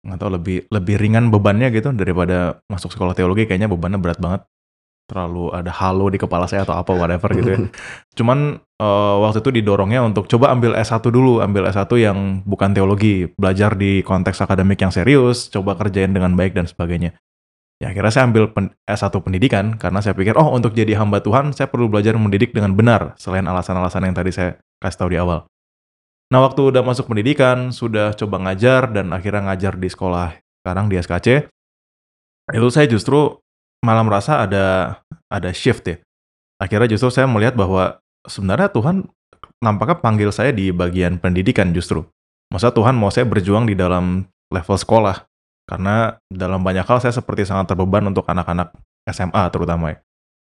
[0.00, 4.42] nggak tahu lebih lebih ringan bebannya gitu daripada masuk sekolah teologi kayaknya bebannya berat banget.
[5.10, 7.58] Terlalu ada halo di kepala saya atau apa whatever gitu ya.
[8.18, 13.26] Cuman eh, waktu itu didorongnya untuk coba ambil S1 dulu, ambil S1 yang bukan teologi,
[13.34, 17.18] belajar di konteks akademik yang serius, coba kerjain dengan baik dan sebagainya.
[17.80, 21.56] Ya akhirnya saya ambil pen- S1 pendidikan karena saya pikir oh untuk jadi hamba Tuhan
[21.56, 25.49] saya perlu belajar mendidik dengan benar selain alasan-alasan yang tadi saya kasih tahu di awal.
[26.30, 30.94] Nah waktu udah masuk pendidikan, sudah coba ngajar dan akhirnya ngajar di sekolah sekarang di
[31.02, 31.50] SKC,
[32.54, 33.38] itu saya justru
[33.82, 35.96] malah merasa ada ada shift ya.
[36.62, 39.10] Akhirnya justru saya melihat bahwa sebenarnya Tuhan
[39.58, 42.06] nampaknya panggil saya di bagian pendidikan justru.
[42.52, 45.26] Masa Tuhan mau saya berjuang di dalam level sekolah.
[45.70, 48.74] Karena dalam banyak hal saya seperti sangat terbeban untuk anak-anak
[49.06, 49.98] SMA terutama ya.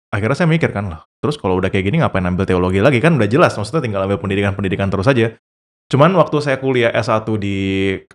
[0.10, 3.14] Akhirnya saya mikir kan lah, terus kalau udah kayak gini ngapain ambil teologi lagi kan
[3.14, 5.38] udah jelas, maksudnya tinggal ambil pendidikan-pendidikan terus aja.
[5.90, 7.58] Cuman waktu saya kuliah S1 di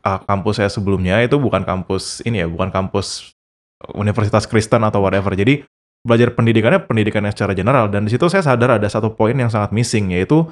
[0.06, 3.34] ah, kampus saya sebelumnya itu bukan kampus ini ya, bukan kampus
[3.98, 5.34] universitas Kristen atau whatever.
[5.34, 5.66] Jadi
[6.06, 9.72] belajar pendidikannya pendidikannya secara general dan di situ saya sadar ada satu poin yang sangat
[9.72, 10.44] missing yaitu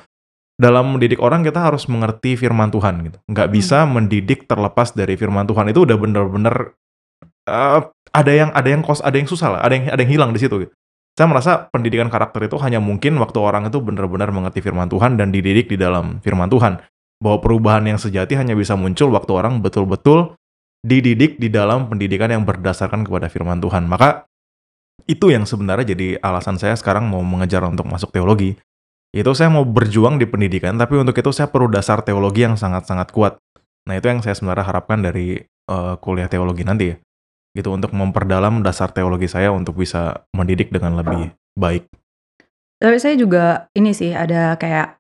[0.57, 3.19] dalam mendidik orang kita harus mengerti firman Tuhan gitu.
[3.31, 3.55] Nggak Hmm.
[3.55, 6.75] bisa mendidik terlepas dari firman Tuhan itu udah bener-bener
[7.47, 7.81] eh,
[8.13, 10.43] ada yang ada yang kos ada yang susah lah, ada yang ada yang hilang di
[10.43, 10.75] situ gitu.
[11.13, 15.29] saya merasa pendidikan karakter itu hanya mungkin waktu orang itu benar-benar mengerti firman Tuhan dan
[15.29, 16.81] dididik di dalam firman Tuhan.
[17.23, 20.35] Bahwa perubahan yang sejati hanya bisa muncul waktu orang betul-betul
[20.83, 23.87] dididik di dalam pendidikan yang berdasarkan kepada firman Tuhan.
[23.87, 24.27] Maka
[25.07, 28.59] itu yang sebenarnya jadi alasan saya sekarang mau mengejar untuk masuk teologi.
[29.15, 33.15] Itu saya mau berjuang di pendidikan, tapi untuk itu saya perlu dasar teologi yang sangat-sangat
[33.15, 33.39] kuat.
[33.87, 35.39] Nah itu yang saya sebenarnya harapkan dari
[35.71, 36.97] uh, kuliah teologi nanti ya
[37.53, 41.85] gitu untuk memperdalam dasar teologi saya untuk bisa mendidik dengan lebih baik.
[42.81, 44.99] Tapi saya juga ini sih ada kayak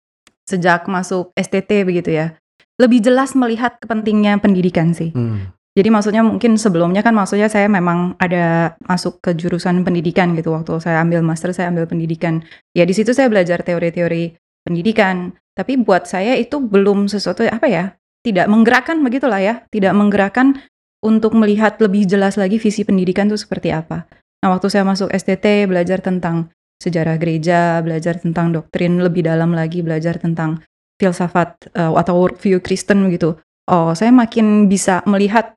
[0.48, 2.36] sejak masuk STT begitu ya,
[2.80, 5.14] lebih jelas melihat kepentingnya pendidikan sih.
[5.14, 5.54] Hmm.
[5.72, 10.76] Jadi maksudnya mungkin sebelumnya kan maksudnya saya memang ada masuk ke jurusan pendidikan gitu waktu
[10.84, 12.44] saya ambil master saya ambil pendidikan.
[12.76, 14.36] Ya di situ saya belajar teori-teori
[14.68, 15.32] pendidikan.
[15.52, 17.84] Tapi buat saya itu belum sesuatu apa ya?
[18.20, 20.60] Tidak menggerakkan begitulah ya, tidak menggerakkan
[21.02, 24.06] untuk melihat lebih jelas lagi visi pendidikan itu seperti apa.
[24.40, 26.50] Nah, waktu saya masuk STT belajar tentang
[26.82, 30.58] sejarah gereja, belajar tentang doktrin lebih dalam lagi, belajar tentang
[30.98, 33.38] filsafat uh, atau worldview Kristen gitu.
[33.70, 35.54] Oh, saya makin bisa melihat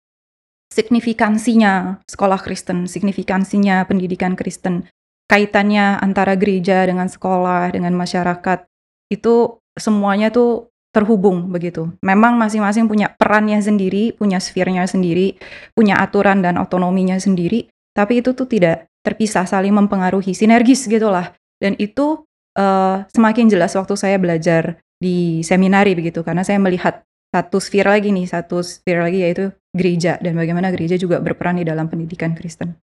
[0.69, 4.85] signifikansinya sekolah Kristen, signifikansinya pendidikan Kristen,
[5.25, 8.69] kaitannya antara gereja dengan sekolah, dengan masyarakat.
[9.09, 11.91] Itu semuanya tuh terhubung begitu.
[11.99, 15.35] Memang masing-masing punya perannya sendiri, punya sfernya sendiri,
[15.75, 21.37] punya aturan dan otonominya sendiri, tapi itu tuh tidak terpisah, saling mempengaruhi, sinergis gitulah.
[21.61, 22.25] Dan itu
[22.57, 28.09] uh, semakin jelas waktu saya belajar di seminari begitu, karena saya melihat satu sfer lagi
[28.09, 32.79] nih, satu sfer lagi yaitu gereja dan bagaimana gereja juga berperan di dalam pendidikan Kristen.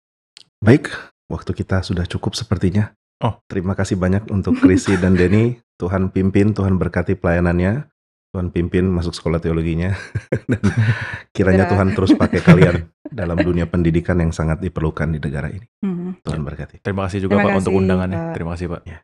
[0.59, 0.91] Baik,
[1.29, 2.91] waktu kita sudah cukup sepertinya.
[3.19, 5.59] Oh, terima kasih banyak untuk Krisi dan Denny.
[5.81, 7.87] Tuhan pimpin, Tuhan berkati pelayanannya.
[8.29, 9.97] Tuhan pimpin masuk sekolah teologinya
[10.49, 10.61] dan
[11.35, 11.71] kiranya ya.
[11.73, 12.85] Tuhan terus pakai kalian
[13.19, 15.65] dalam dunia pendidikan yang sangat diperlukan di negara ini.
[15.81, 16.13] Hmm.
[16.21, 16.85] Tuhan berkati.
[16.85, 18.19] Terima kasih juga Terima Pak kasih, untuk undangannya.
[18.21, 18.33] Pak.
[18.37, 18.81] Terima kasih Pak.
[18.85, 18.97] Ya.